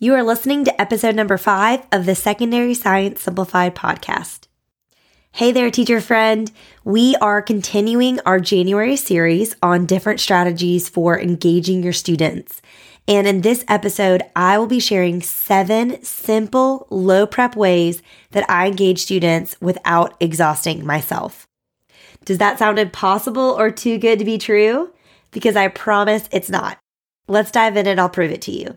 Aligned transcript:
You 0.00 0.14
are 0.14 0.24
listening 0.24 0.64
to 0.64 0.80
episode 0.80 1.14
number 1.14 1.38
five 1.38 1.86
of 1.92 2.04
the 2.04 2.16
Secondary 2.16 2.74
Science 2.74 3.22
Simplified 3.22 3.76
podcast. 3.76 4.48
Hey 5.30 5.52
there, 5.52 5.70
teacher 5.70 6.00
friend. 6.00 6.50
We 6.82 7.14
are 7.20 7.40
continuing 7.40 8.18
our 8.26 8.40
January 8.40 8.96
series 8.96 9.54
on 9.62 9.86
different 9.86 10.18
strategies 10.18 10.88
for 10.88 11.16
engaging 11.18 11.84
your 11.84 11.92
students. 11.92 12.60
And 13.06 13.28
in 13.28 13.42
this 13.42 13.64
episode, 13.68 14.24
I 14.34 14.58
will 14.58 14.66
be 14.66 14.80
sharing 14.80 15.22
seven 15.22 16.02
simple, 16.02 16.88
low 16.90 17.24
prep 17.24 17.54
ways 17.54 18.02
that 18.32 18.50
I 18.50 18.66
engage 18.66 18.98
students 18.98 19.56
without 19.60 20.16
exhausting 20.18 20.84
myself. 20.84 21.46
Does 22.24 22.38
that 22.38 22.58
sound 22.58 22.80
impossible 22.80 23.54
or 23.56 23.70
too 23.70 23.98
good 23.98 24.18
to 24.18 24.24
be 24.24 24.38
true? 24.38 24.92
Because 25.30 25.54
I 25.54 25.68
promise 25.68 26.28
it's 26.32 26.50
not. 26.50 26.80
Let's 27.28 27.52
dive 27.52 27.76
in 27.76 27.86
and 27.86 28.00
I'll 28.00 28.08
prove 28.08 28.32
it 28.32 28.42
to 28.42 28.50
you. 28.52 28.76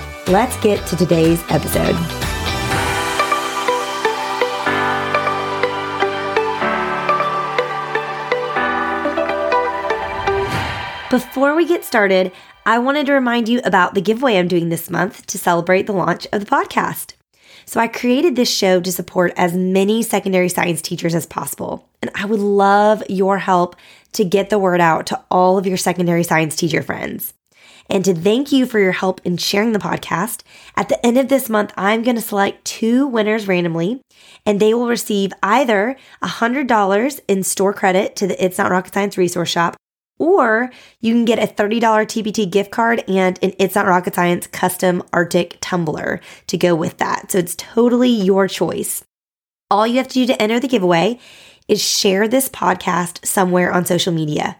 Let's 0.27 0.55
get 0.61 0.85
to 0.87 0.95
today's 0.95 1.43
episode. 1.49 1.95
Before 11.09 11.55
we 11.55 11.65
get 11.65 11.83
started, 11.83 12.31
I 12.67 12.77
wanted 12.77 13.07
to 13.07 13.13
remind 13.13 13.49
you 13.49 13.61
about 13.65 13.95
the 13.95 14.01
giveaway 14.01 14.37
I'm 14.37 14.47
doing 14.47 14.69
this 14.69 14.91
month 14.91 15.25
to 15.25 15.39
celebrate 15.39 15.87
the 15.87 15.93
launch 15.93 16.27
of 16.31 16.39
the 16.39 16.45
podcast. 16.45 17.15
So 17.65 17.79
I 17.79 17.87
created 17.87 18.35
this 18.35 18.49
show 18.49 18.79
to 18.79 18.91
support 18.91 19.33
as 19.35 19.55
many 19.55 20.03
secondary 20.03 20.49
science 20.49 20.83
teachers 20.83 21.15
as 21.15 21.25
possible. 21.25 21.89
And 22.03 22.11
I 22.13 22.25
would 22.25 22.39
love 22.39 23.03
your 23.09 23.39
help 23.39 23.75
to 24.13 24.23
get 24.23 24.51
the 24.51 24.59
word 24.59 24.81
out 24.81 25.07
to 25.07 25.19
all 25.31 25.57
of 25.57 25.65
your 25.65 25.77
secondary 25.77 26.23
science 26.23 26.55
teacher 26.55 26.83
friends. 26.83 27.33
And 27.91 28.05
to 28.05 28.15
thank 28.15 28.53
you 28.53 28.65
for 28.65 28.79
your 28.79 28.93
help 28.93 29.19
in 29.25 29.35
sharing 29.35 29.73
the 29.73 29.79
podcast, 29.79 30.43
at 30.77 30.87
the 30.87 31.05
end 31.05 31.17
of 31.17 31.27
this 31.27 31.49
month, 31.49 31.73
I'm 31.75 32.03
going 32.03 32.15
to 32.15 32.21
select 32.21 32.63
two 32.63 33.05
winners 33.05 33.49
randomly, 33.49 34.01
and 34.45 34.59
they 34.61 34.73
will 34.73 34.87
receive 34.87 35.33
either 35.43 35.97
$100 36.23 37.19
in 37.27 37.43
store 37.43 37.73
credit 37.73 38.15
to 38.15 38.27
the 38.27 38.43
It's 38.43 38.57
Not 38.57 38.71
Rocket 38.71 38.93
Science 38.93 39.17
resource 39.17 39.49
shop 39.49 39.75
or 40.21 40.69
you 40.99 41.15
can 41.15 41.25
get 41.25 41.39
a 41.39 41.51
$30 41.51 41.81
TpT 41.81 42.49
gift 42.49 42.69
card 42.69 43.03
and 43.07 43.39
an 43.41 43.53
It's 43.57 43.73
Not 43.73 43.87
Rocket 43.87 44.13
Science 44.13 44.45
custom 44.45 45.01
RTIC 45.11 45.57
tumbler 45.61 46.21
to 46.45 46.57
go 46.57 46.75
with 46.75 46.99
that. 46.99 47.31
So 47.31 47.39
it's 47.39 47.55
totally 47.55 48.09
your 48.09 48.47
choice. 48.47 49.03
All 49.71 49.87
you 49.87 49.97
have 49.97 50.07
to 50.09 50.13
do 50.13 50.27
to 50.27 50.39
enter 50.39 50.59
the 50.59 50.67
giveaway 50.67 51.19
is 51.67 51.81
share 51.81 52.27
this 52.27 52.49
podcast 52.49 53.25
somewhere 53.25 53.73
on 53.73 53.83
social 53.85 54.13
media. 54.13 54.57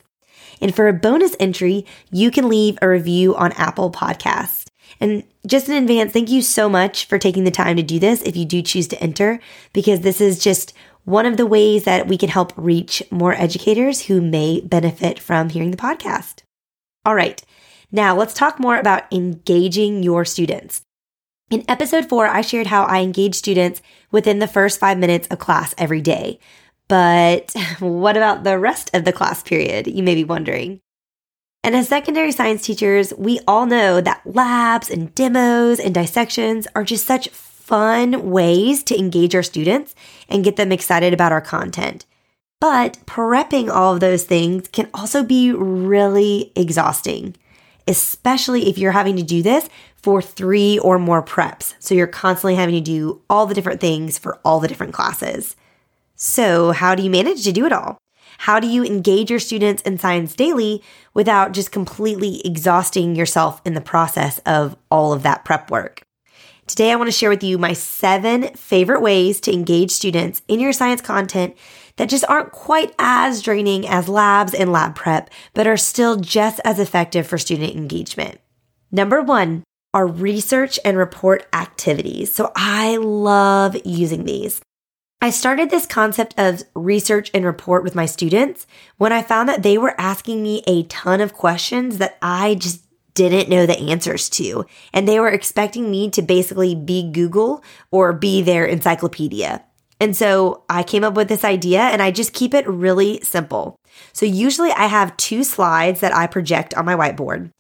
And 0.61 0.75
for 0.75 0.89
a 0.89 0.93
bonus 0.93 1.37
entry, 1.39 1.87
you 2.11 2.31
can 2.31 2.49
leave 2.49 2.79
a 2.81 2.89
review 2.89 3.35
on 3.35 3.53
Apple 3.53 3.91
Podcasts. 3.91 4.66
And 5.01 5.25
just 5.47 5.69
in 5.69 5.77
advance, 5.77 6.13
thank 6.13 6.31
you 6.31 6.43
so 6.43 6.69
much 6.69 7.05
for 7.05 7.19
taking 7.19 7.45
the 7.45 7.51
time 7.51 7.77
to 7.77 7.83
do 7.83 7.99
this 7.99 8.23
if 8.23 8.37
you 8.37 8.45
do 8.45 8.63
choose 8.63 8.89
to 8.89 9.03
enter, 9.03 9.41
because 9.73 10.01
this 10.01 10.21
is 10.21 10.39
just 10.39 10.73
one 11.05 11.27
of 11.27 11.37
the 11.37 11.47
ways 11.47 11.85
that 11.85 12.09
we 12.09 12.19
can 12.19 12.29
help 12.29 12.53
reach 12.57 13.03
more 13.11 13.35
educators 13.35 14.03
who 14.03 14.21
may 14.21 14.61
benefit 14.61 15.19
from 15.19 15.51
hearing 15.51 15.71
the 15.71 15.77
podcast. 15.77 16.43
All 17.05 17.15
right, 17.15 17.43
now 17.93 18.17
let's 18.17 18.35
talk 18.35 18.59
more 18.59 18.79
about 18.79 19.13
engaging 19.13 20.03
your 20.03 20.25
students. 20.25 20.83
In 21.49 21.65
episode 21.69 22.09
four, 22.09 22.27
I 22.27 22.41
shared 22.41 22.67
how 22.67 22.85
I 22.85 23.03
engage 23.03 23.37
students 23.37 23.81
within 24.11 24.41
the 24.41 24.49
first 24.49 24.81
five 24.81 24.99
minutes 24.99 25.29
of 25.29 25.39
class 25.39 25.75
every 25.79 26.01
day. 26.01 26.41
But 26.89 27.55
what 27.79 28.17
about 28.17 28.43
the 28.43 28.59
rest 28.59 28.91
of 28.95 29.05
the 29.05 29.13
class 29.13 29.43
period? 29.43 29.87
You 29.87 30.03
may 30.03 30.17
be 30.17 30.25
wondering. 30.25 30.81
And 31.67 31.75
as 31.75 31.89
secondary 31.89 32.31
science 32.31 32.63
teachers, 32.63 33.13
we 33.19 33.41
all 33.49 33.67
know 33.67 34.01
that 34.01 34.21
labs 34.25 34.89
and 34.89 35.13
demos 35.17 35.81
and 35.81 35.93
dissections 35.93 36.69
are 36.77 36.85
just 36.85 37.05
such 37.05 37.29
fun 37.31 38.31
ways 38.31 38.85
to 38.85 38.97
engage 38.97 39.35
our 39.35 39.43
students 39.43 39.93
and 40.29 40.45
get 40.45 40.55
them 40.55 40.71
excited 40.71 41.13
about 41.13 41.33
our 41.33 41.41
content. 41.41 42.07
But 42.61 43.05
prepping 43.05 43.69
all 43.69 43.93
of 43.93 43.99
those 43.99 44.23
things 44.23 44.69
can 44.69 44.89
also 44.95 45.25
be 45.25 45.51
really 45.51 46.53
exhausting, 46.55 47.35
especially 47.89 48.69
if 48.69 48.79
you're 48.79 48.93
having 48.93 49.17
to 49.17 49.25
do 49.25 49.43
this 49.43 49.69
for 49.97 50.23
three 50.23 50.79
or 50.79 51.01
more 51.01 51.21
preps. 51.21 51.75
So 51.81 51.97
you're 51.97 52.07
constantly 52.07 52.55
having 52.55 52.77
to 52.77 52.81
do 52.81 53.23
all 53.29 53.45
the 53.45 53.57
different 53.57 53.81
things 53.81 54.19
for 54.19 54.39
all 54.45 54.61
the 54.61 54.69
different 54.69 54.95
classes. 54.95 55.57
So, 56.15 56.71
how 56.71 56.95
do 56.95 57.03
you 57.03 57.11
manage 57.11 57.43
to 57.43 57.51
do 57.51 57.67
it 57.67 57.73
all? 57.73 57.99
How 58.39 58.61
do 58.61 58.67
you 58.67 58.85
engage 58.85 59.31
your 59.31 59.41
students 59.41 59.83
in 59.83 59.99
science 59.99 60.35
daily 60.35 60.83
without 61.15 61.53
just 61.53 61.73
completely 61.73 62.41
exhausting 62.45 63.15
yourself 63.15 63.61
in 63.65 63.75
the 63.75 63.81
process 63.81 64.39
of 64.47 64.77
all 64.91 65.13
of 65.13 65.23
that 65.23 65.45
prep 65.45 65.71
work? 65.71 66.03
Today, 66.67 66.91
I 66.91 66.97
want 66.97 67.07
to 67.07 67.13
share 67.13 67.31
with 67.31 67.45
you 67.45 67.59
my 67.59 67.75
seven 67.75 68.49
favorite 68.55 69.01
ways 69.01 69.41
to 69.43 69.53
engage 69.53 69.93
students 69.93 70.43
in 70.49 70.59
your 70.59 70.73
science 70.73 71.01
content 71.01 71.57
that 71.95 72.09
just 72.09 72.25
aren't 72.29 72.51
quite 72.51 72.93
as 72.99 73.41
draining 73.41 73.87
as 73.87 74.09
labs 74.09 74.53
and 74.53 74.73
lab 74.73 74.97
prep, 74.97 75.31
but 75.55 75.69
are 75.69 75.77
still 75.77 76.17
just 76.17 76.61
as 76.65 76.81
effective 76.81 77.27
for 77.27 77.39
student 77.39 77.75
engagement. 77.75 78.41
Number 78.91 79.23
one 79.23 79.63
are 79.95 80.09
research 80.09 80.79
and 80.85 80.97
report 80.97 81.47
activities. 81.53 82.35
So 82.35 82.51
I 82.57 82.97
love 82.97 83.77
using 83.85 84.25
these. 84.25 84.61
I 85.21 85.31
started 85.31 85.71
this 85.71 85.87
concept 85.87 86.35
of 86.37 86.63
research 86.75 87.31
and 87.33 87.45
report 87.45 87.83
with 87.83 87.95
my 87.95 88.07
students 88.07 88.67
when 88.99 89.13
I 89.13 89.23
found 89.23 89.49
that 89.49 89.63
they 89.63 89.79
were 89.79 89.99
asking 89.99 90.43
me 90.43 90.63
a 90.67 90.85
ton 90.85 91.21
of 91.21 91.33
questions 91.33 91.99
that 91.99 92.19
I 92.21 92.55
just 92.57 92.83
didn't 93.15 93.49
know 93.49 93.65
the 93.65 93.79
answers 93.91 94.29
to. 94.29 94.67
And 94.93 95.09
they 95.09 95.19
were 95.19 95.31
expecting 95.31 95.91
me 95.91 96.11
to 96.11 96.23
basically 96.23 96.75
be 96.75 97.11
Google 97.11 97.65
or 97.91 98.13
be 98.13 98.43
their 98.43 98.67
encyclopedia. 98.67 99.65
And 99.99 100.15
so 100.15 100.65
I 100.69 100.83
came 100.83 101.03
up 101.03 101.15
with 101.15 101.29
this 101.29 101.43
idea 101.45 101.81
and 101.81 102.03
I 102.03 102.11
just 102.11 102.35
keep 102.35 102.53
it 102.53 102.69
really 102.69 103.21
simple. 103.23 103.81
So 104.13 104.27
usually 104.27 104.71
I 104.73 104.87
have 104.87 105.17
two 105.17 105.43
slides 105.43 106.01
that 106.01 106.15
I 106.15 106.27
project 106.27 106.75
on 106.75 106.85
my 106.85 106.95
whiteboard. 106.95 107.51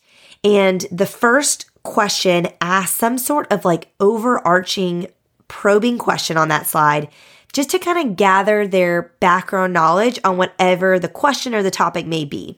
And 0.45 0.85
the 0.93 1.07
first 1.07 1.71
question 1.83 2.49
asks 2.61 2.99
some 2.99 3.17
sort 3.17 3.51
of 3.51 3.65
like 3.65 3.93
overarching 3.99 5.07
probing 5.49 5.97
question 5.97 6.37
on 6.37 6.49
that 6.49 6.67
slide 6.67 7.09
just 7.53 7.71
to 7.71 7.79
kind 7.79 7.99
of 7.99 8.17
gather 8.17 8.67
their 8.67 9.15
background 9.21 9.73
knowledge 9.73 10.19
on 10.25 10.37
whatever 10.37 10.99
the 10.99 11.09
question 11.09 11.55
or 11.55 11.63
the 11.63 11.71
topic 11.71 12.07
may 12.07 12.25
be. 12.25 12.57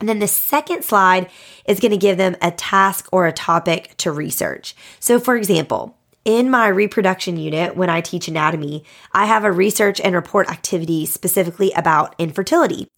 And 0.00 0.08
then 0.08 0.18
the 0.18 0.28
second 0.28 0.84
slide 0.84 1.30
is 1.66 1.78
going 1.78 1.92
to 1.92 1.96
give 1.96 2.16
them 2.16 2.36
a 2.42 2.50
task 2.50 3.08
or 3.12 3.26
a 3.26 3.32
topic 3.32 3.94
to 3.98 4.10
research. 4.10 4.74
So, 4.98 5.20
for 5.20 5.36
example, 5.36 5.96
in 6.24 6.50
my 6.50 6.68
reproduction 6.68 7.36
unit, 7.36 7.76
when 7.76 7.90
I 7.90 8.00
teach 8.00 8.28
anatomy, 8.28 8.84
I 9.12 9.26
have 9.26 9.44
a 9.44 9.52
research 9.52 10.00
and 10.00 10.14
report 10.14 10.50
activity 10.50 11.06
specifically 11.06 11.70
about 11.72 12.14
infertility. 12.18 12.88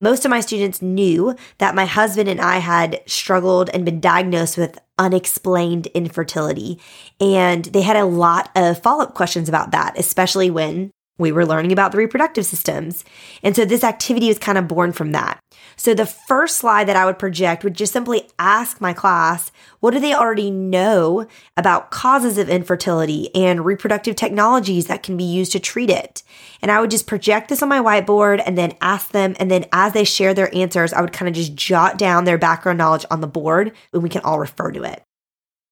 Most 0.00 0.24
of 0.26 0.30
my 0.30 0.40
students 0.40 0.82
knew 0.82 1.34
that 1.58 1.74
my 1.74 1.86
husband 1.86 2.28
and 2.28 2.40
I 2.40 2.58
had 2.58 3.00
struggled 3.06 3.70
and 3.70 3.84
been 3.84 4.00
diagnosed 4.00 4.58
with 4.58 4.78
unexplained 4.98 5.86
infertility. 5.88 6.78
And 7.18 7.64
they 7.66 7.82
had 7.82 7.96
a 7.96 8.04
lot 8.04 8.50
of 8.54 8.82
follow 8.82 9.04
up 9.04 9.14
questions 9.14 9.48
about 9.48 9.70
that, 9.70 9.98
especially 9.98 10.50
when 10.50 10.90
we 11.18 11.32
were 11.32 11.46
learning 11.46 11.72
about 11.72 11.92
the 11.92 11.98
reproductive 11.98 12.46
systems. 12.46 13.04
And 13.42 13.56
so 13.56 13.64
this 13.64 13.84
activity 13.84 14.28
was 14.28 14.38
kind 14.38 14.58
of 14.58 14.68
born 14.68 14.92
from 14.92 15.12
that. 15.12 15.38
So 15.76 15.94
the 15.94 16.06
first 16.06 16.56
slide 16.56 16.88
that 16.88 16.96
I 16.96 17.04
would 17.04 17.18
project 17.18 17.64
would 17.64 17.74
just 17.74 17.92
simply 17.92 18.28
ask 18.38 18.80
my 18.80 18.92
class, 18.92 19.50
what 19.80 19.92
do 19.92 20.00
they 20.00 20.14
already 20.14 20.50
know 20.50 21.26
about 21.56 21.90
causes 21.90 22.38
of 22.38 22.48
infertility 22.48 23.34
and 23.34 23.64
reproductive 23.64 24.16
technologies 24.16 24.86
that 24.86 25.02
can 25.02 25.16
be 25.16 25.24
used 25.24 25.52
to 25.52 25.60
treat 25.60 25.90
it? 25.90 26.22
And 26.62 26.70
I 26.70 26.80
would 26.80 26.90
just 26.90 27.06
project 27.06 27.48
this 27.48 27.62
on 27.62 27.68
my 27.68 27.80
whiteboard 27.80 28.42
and 28.44 28.56
then 28.56 28.76
ask 28.80 29.10
them. 29.12 29.36
And 29.38 29.50
then 29.50 29.66
as 29.72 29.92
they 29.92 30.04
share 30.04 30.34
their 30.34 30.54
answers, 30.54 30.92
I 30.92 31.00
would 31.00 31.12
kind 31.12 31.28
of 31.28 31.34
just 31.34 31.54
jot 31.54 31.98
down 31.98 32.24
their 32.24 32.38
background 32.38 32.78
knowledge 32.78 33.06
on 33.10 33.20
the 33.20 33.26
board 33.26 33.72
and 33.92 34.02
we 34.02 34.08
can 34.08 34.22
all 34.22 34.38
refer 34.38 34.70
to 34.72 34.82
it. 34.82 35.02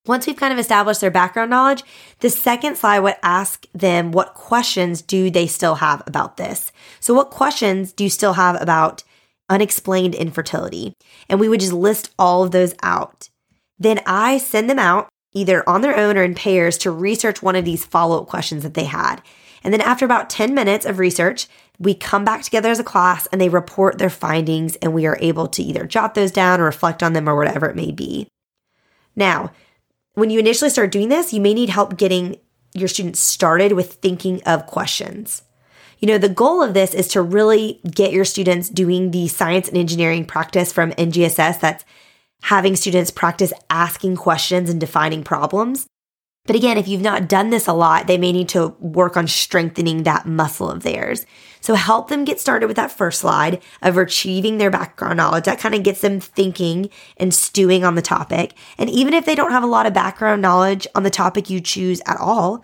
Once 0.07 0.27
we've 0.27 0.37
kind 0.37 0.53
of 0.53 0.59
established 0.59 1.01
their 1.01 1.11
background 1.11 1.51
knowledge, 1.51 1.83
the 2.21 2.29
second 2.29 2.77
slide 2.77 3.01
would 3.01 3.17
ask 3.23 3.67
them 3.73 4.13
what 4.13 4.35
questions 4.35 5.01
do 5.01 5.31
they 5.31 5.47
still 5.47 5.77
have 5.77 6.03
about 6.07 6.37
this? 6.37 6.73
So 7.01 7.15
what 7.15 7.31
questions 7.31 7.93
do 7.93 8.05
you 8.05 8.11
still 8.11 8.35
have 8.35 8.61
about 8.61 9.03
unexplained 9.49 10.15
infertility. 10.15 10.95
And 11.29 11.39
we 11.39 11.49
would 11.49 11.61
just 11.61 11.73
list 11.73 12.13
all 12.19 12.43
of 12.43 12.51
those 12.51 12.75
out. 12.83 13.29
Then 13.79 14.01
I 14.07 14.39
send 14.39 14.71
them 14.71 14.79
out 14.79 15.09
either 15.33 15.69
on 15.69 15.81
their 15.81 15.97
own 15.97 16.17
or 16.17 16.23
in 16.23 16.35
pairs 16.35 16.79
to 16.79 16.91
research 16.91 17.43
one 17.43 17.57
of 17.57 17.65
these 17.65 17.85
follow 17.85 18.23
up 18.23 18.29
questions 18.29 18.63
that 18.63 18.75
they 18.75 18.85
had. 18.85 19.21
And 19.63 19.73
then 19.73 19.81
after 19.81 20.05
about 20.05 20.31
10 20.31 20.55
minutes 20.55 20.87
of 20.87 20.99
research, 20.99 21.49
we 21.79 21.95
come 21.95 22.25
back 22.25 22.43
together 22.43 22.71
as 22.71 22.79
a 22.79 22.85
class 22.85 23.27
and 23.27 23.41
they 23.41 23.49
report 23.49 23.99
their 23.99 24.11
findings, 24.11 24.77
and 24.77 24.95
we 24.95 25.07
are 25.07 25.19
able 25.21 25.49
to 25.49 25.63
either 25.63 25.87
jot 25.87 26.15
those 26.15 26.31
down 26.31 26.61
or 26.61 26.65
reflect 26.65 27.03
on 27.03 27.15
them 27.15 27.29
or 27.29 27.35
whatever 27.35 27.67
it 27.67 27.75
may 27.75 27.91
be. 27.91 28.29
Now, 29.17 29.51
when 30.15 30.31
you 30.31 30.39
initially 30.39 30.71
start 30.71 30.93
doing 30.93 31.09
this, 31.09 31.33
you 31.33 31.41
may 31.41 31.55
need 31.55 31.69
help 31.69 31.97
getting 31.97 32.39
your 32.73 32.89
students 32.89 33.21
started 33.21 33.73
with 33.73 33.95
thinking 33.95 34.43
of 34.45 34.67
questions. 34.67 35.43
You 36.01 36.09
know, 36.09 36.19
the 36.19 36.29
goal 36.29 36.63
of 36.63 36.75
this 36.75 36.93
is 36.93 37.09
to 37.09 37.23
really 37.23 37.81
get 37.89 38.13
your 38.13 38.25
students 38.25 38.69
doing 38.69 39.11
the 39.11 39.29
science 39.29 39.69
and 39.69 39.77
engineering 39.77 40.25
practice 40.25 40.73
from 40.73 40.93
NGSS. 40.93 41.61
That's 41.61 41.85
having 42.43 42.77
students 42.77 43.11
practice 43.11 43.53
asking 43.71 44.17
questions 44.17 44.69
and 44.69 44.81
defining 44.81 45.25
problems. 45.25 45.87
But 46.47 46.57
again, 46.57 46.77
if 46.77 46.89
you've 46.89 47.01
not 47.01 47.29
done 47.29 47.51
this 47.51 47.67
a 47.67 47.73
lot, 47.73 48.07
they 48.07 48.19
may 48.19 48.33
need 48.33 48.51
to 48.51 48.69
work 48.81 49.17
on 49.17 49.27
strengthening 49.27 50.03
that 50.03 50.27
muscle 50.27 50.71
of 50.71 50.83
theirs. 50.83 51.25
So 51.65 51.77
help 51.77 52.09
them 52.09 52.27
get 52.27 52.41
started 52.41 52.67
with 52.67 52.77
that 52.77 52.93
first 52.93 53.21
slide 53.21 53.63
of 53.81 53.97
achieving 53.97 54.59
their 54.59 54.71
background 54.71 55.17
knowledge. 55.17 55.45
That 55.45 55.59
kind 55.59 55.75
of 55.75 55.83
gets 55.83 56.03
them 56.03 56.21
thinking 56.21 56.91
and 57.17 57.33
stewing 57.33 57.85
on 57.85 57.95
the 57.95 58.03
topic. 58.03 58.53
And 58.77 58.91
even 58.91 59.15
if 59.15 59.25
they 59.25 59.35
don't 59.35 59.51
have 59.51 59.63
a 59.63 59.67
lot 59.67 59.87
of 59.87 59.95
background 59.95 60.43
knowledge 60.43 60.87
on 60.95 61.05
the 61.05 61.11
topic 61.11 61.49
you 61.49 61.63
choose 61.63 62.03
at 62.05 62.21
all, 62.21 62.63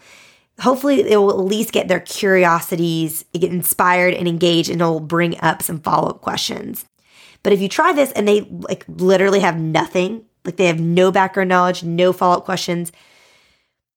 hopefully 0.60 1.00
it 1.00 1.16
will 1.16 1.30
at 1.30 1.38
least 1.38 1.72
get 1.72 1.88
their 1.88 2.00
curiosities 2.00 3.24
get 3.32 3.44
inspired 3.44 4.12
and 4.12 4.28
engaged 4.28 4.68
and 4.68 4.82
it'll 4.82 5.00
bring 5.00 5.40
up 5.40 5.62
some 5.62 5.80
follow-up 5.80 6.20
questions 6.20 6.84
but 7.42 7.54
if 7.54 7.62
you 7.62 7.68
try 7.70 7.94
this 7.94 8.12
and 8.12 8.28
they 8.28 8.42
like 8.42 8.84
literally 8.86 9.40
have 9.40 9.58
nothing 9.58 10.22
like 10.44 10.56
they 10.56 10.66
have 10.66 10.78
no 10.78 11.10
background 11.10 11.48
knowledge 11.48 11.82
no 11.82 12.12
follow-up 12.12 12.44
questions 12.44 12.92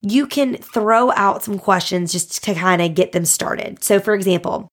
you 0.01 0.25
can 0.25 0.55
throw 0.55 1.11
out 1.11 1.44
some 1.44 1.59
questions 1.59 2.13
just 2.13 2.41
to 2.41 2.53
kind 2.53 2.81
of 2.81 2.95
get 2.95 3.11
them 3.11 3.25
started 3.25 3.83
so 3.83 4.00
for 4.00 4.13
example 4.13 4.69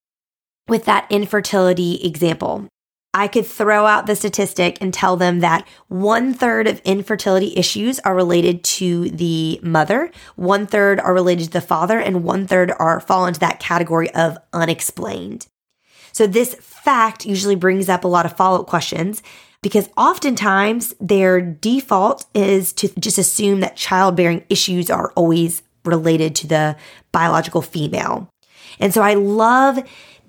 with 0.68 0.84
that 0.84 1.06
infertility 1.10 2.04
example 2.04 2.68
I 3.12 3.26
could 3.26 3.46
throw 3.46 3.86
out 3.86 4.06
the 4.06 4.14
statistic 4.14 4.78
and 4.80 4.94
tell 4.94 5.16
them 5.16 5.40
that 5.40 5.66
one 5.88 6.32
third 6.32 6.68
of 6.68 6.80
infertility 6.84 7.54
issues 7.56 7.98
are 8.00 8.14
related 8.14 8.62
to 8.64 9.10
the 9.10 9.58
mother, 9.64 10.12
one 10.36 10.66
third 10.66 11.00
are 11.00 11.12
related 11.12 11.46
to 11.46 11.50
the 11.50 11.60
father, 11.60 11.98
and 11.98 12.22
one 12.22 12.46
third 12.46 12.72
are 12.78 13.00
fall 13.00 13.26
into 13.26 13.40
that 13.40 13.58
category 13.58 14.10
of 14.14 14.38
unexplained. 14.52 15.48
So 16.12 16.26
this 16.26 16.54
fact 16.54 17.26
usually 17.26 17.56
brings 17.56 17.88
up 17.88 18.04
a 18.04 18.08
lot 18.08 18.26
of 18.26 18.36
follow 18.36 18.60
up 18.60 18.68
questions 18.68 19.24
because 19.60 19.90
oftentimes 19.96 20.94
their 21.00 21.40
default 21.40 22.26
is 22.32 22.72
to 22.74 22.88
just 23.00 23.18
assume 23.18 23.60
that 23.60 23.76
childbearing 23.76 24.44
issues 24.48 24.88
are 24.88 25.12
always 25.16 25.62
related 25.84 26.36
to 26.36 26.46
the 26.46 26.76
biological 27.10 27.60
female. 27.60 28.30
And 28.78 28.94
so 28.94 29.02
I 29.02 29.14
love 29.14 29.80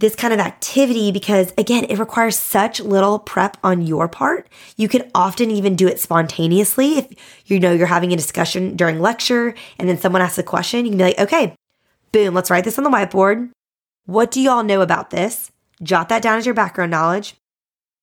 this 0.01 0.15
kind 0.15 0.33
of 0.33 0.39
activity 0.39 1.11
because 1.11 1.53
again, 1.57 1.85
it 1.85 1.97
requires 1.97 2.37
such 2.37 2.81
little 2.81 3.19
prep 3.19 3.55
on 3.63 3.81
your 3.81 4.07
part. 4.07 4.49
You 4.75 4.89
can 4.89 5.09
often 5.15 5.49
even 5.49 5.75
do 5.75 5.87
it 5.87 5.99
spontaneously. 5.99 6.97
If 6.97 7.07
you 7.45 7.59
know 7.59 7.71
you're 7.71 7.87
having 7.87 8.11
a 8.11 8.17
discussion 8.17 8.75
during 8.75 8.99
lecture 8.99 9.55
and 9.79 9.87
then 9.87 9.97
someone 9.97 10.21
asks 10.21 10.37
a 10.37 10.43
question, 10.43 10.85
you 10.85 10.91
can 10.91 10.97
be 10.97 11.03
like, 11.05 11.19
okay, 11.19 11.55
boom, 12.11 12.33
let's 12.33 12.51
write 12.51 12.65
this 12.65 12.77
on 12.77 12.83
the 12.83 12.89
whiteboard. 12.89 13.51
What 14.05 14.31
do 14.31 14.41
you 14.41 14.49
all 14.49 14.63
know 14.63 14.81
about 14.81 15.11
this? 15.11 15.51
Jot 15.81 16.09
that 16.09 16.21
down 16.21 16.37
as 16.37 16.45
your 16.45 16.55
background 16.55 16.91
knowledge. 16.91 17.35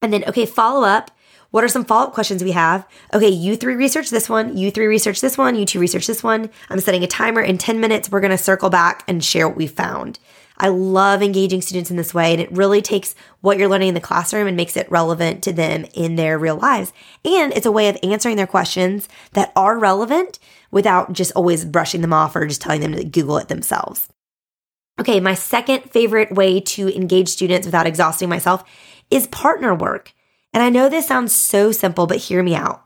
And 0.01 0.13
then, 0.13 0.25
okay, 0.25 0.47
follow 0.47 0.87
up. 0.87 1.11
What 1.51 1.65
are 1.65 1.69
some 1.69 1.85
follow 1.85 2.09
up 2.09 2.13
questions 2.13 2.45
we 2.45 2.53
have? 2.53 2.87
Okay, 3.13 3.29
you 3.29 3.57
three 3.57 3.75
research 3.75 4.11
this 4.11 4.29
one, 4.29 4.57
you 4.57 4.71
three 4.71 4.87
research 4.87 5.21
this 5.21 5.39
one, 5.39 5.55
you 5.55 5.65
two 5.65 5.81
research 5.81 6.07
this 6.07 6.23
one. 6.23 6.51
I'm 6.69 6.81
setting 6.81 7.03
a 7.03 7.07
timer 7.07 7.41
in 7.41 7.57
10 7.57 7.81
minutes. 7.81 8.11
We're 8.11 8.21
going 8.21 8.31
to 8.31 8.39
circle 8.39 8.71
back 8.71 9.03
and 9.09 9.25
share 9.25 9.49
what 9.49 9.57
we 9.57 9.67
found. 9.67 10.19
I 10.59 10.69
love 10.69 11.23
engaging 11.23 11.63
students 11.63 11.91
in 11.91 11.97
this 11.97 12.13
way, 12.13 12.33
and 12.33 12.43
it 12.43 12.51
really 12.51 12.83
takes 12.83 13.15
what 13.41 13.59
you're 13.59 13.69
learning 13.69 13.89
in 13.89 13.95
the 13.95 14.01
classroom 14.01 14.49
and 14.49 14.57
makes 14.57 14.77
it 14.77 14.91
relevant 14.91 15.43
to 15.45 15.53
them 15.53 15.87
in 15.95 16.17
their 16.17 16.39
real 16.39 16.57
lives. 16.57 16.93
And 17.25 17.53
it's 17.53 17.67
a 17.67 17.73
way 17.73 17.89
of 17.89 17.97
answering 18.03 18.37
their 18.37 18.47
questions 18.47 19.09
that 19.33 19.53
are 19.55 19.79
relevant 19.79 20.39
without 20.71 21.13
just 21.13 21.33
always 21.33 21.65
brushing 21.65 22.01
them 22.01 22.13
off 22.13 22.35
or 22.35 22.47
just 22.47 22.61
telling 22.61 22.81
them 22.81 22.95
to 22.95 23.05
Google 23.05 23.39
it 23.39 23.49
themselves. 23.49 24.09
Okay, 25.01 25.21
my 25.21 25.35
second 25.35 25.91
favorite 25.91 26.33
way 26.33 26.61
to 26.61 26.95
engage 26.95 27.29
students 27.29 27.67
without 27.67 27.87
exhausting 27.87 28.29
myself 28.29 28.65
is 29.11 29.29
partner 29.29 29.75
work. 29.75 30.13
And 30.53 30.63
I 30.63 30.71
know 30.71 30.89
this 30.89 31.07
sounds 31.07 31.35
so 31.35 31.71
simple, 31.71 32.07
but 32.07 32.19
hear 32.19 32.43
me 32.43 32.57
out. 32.57 32.83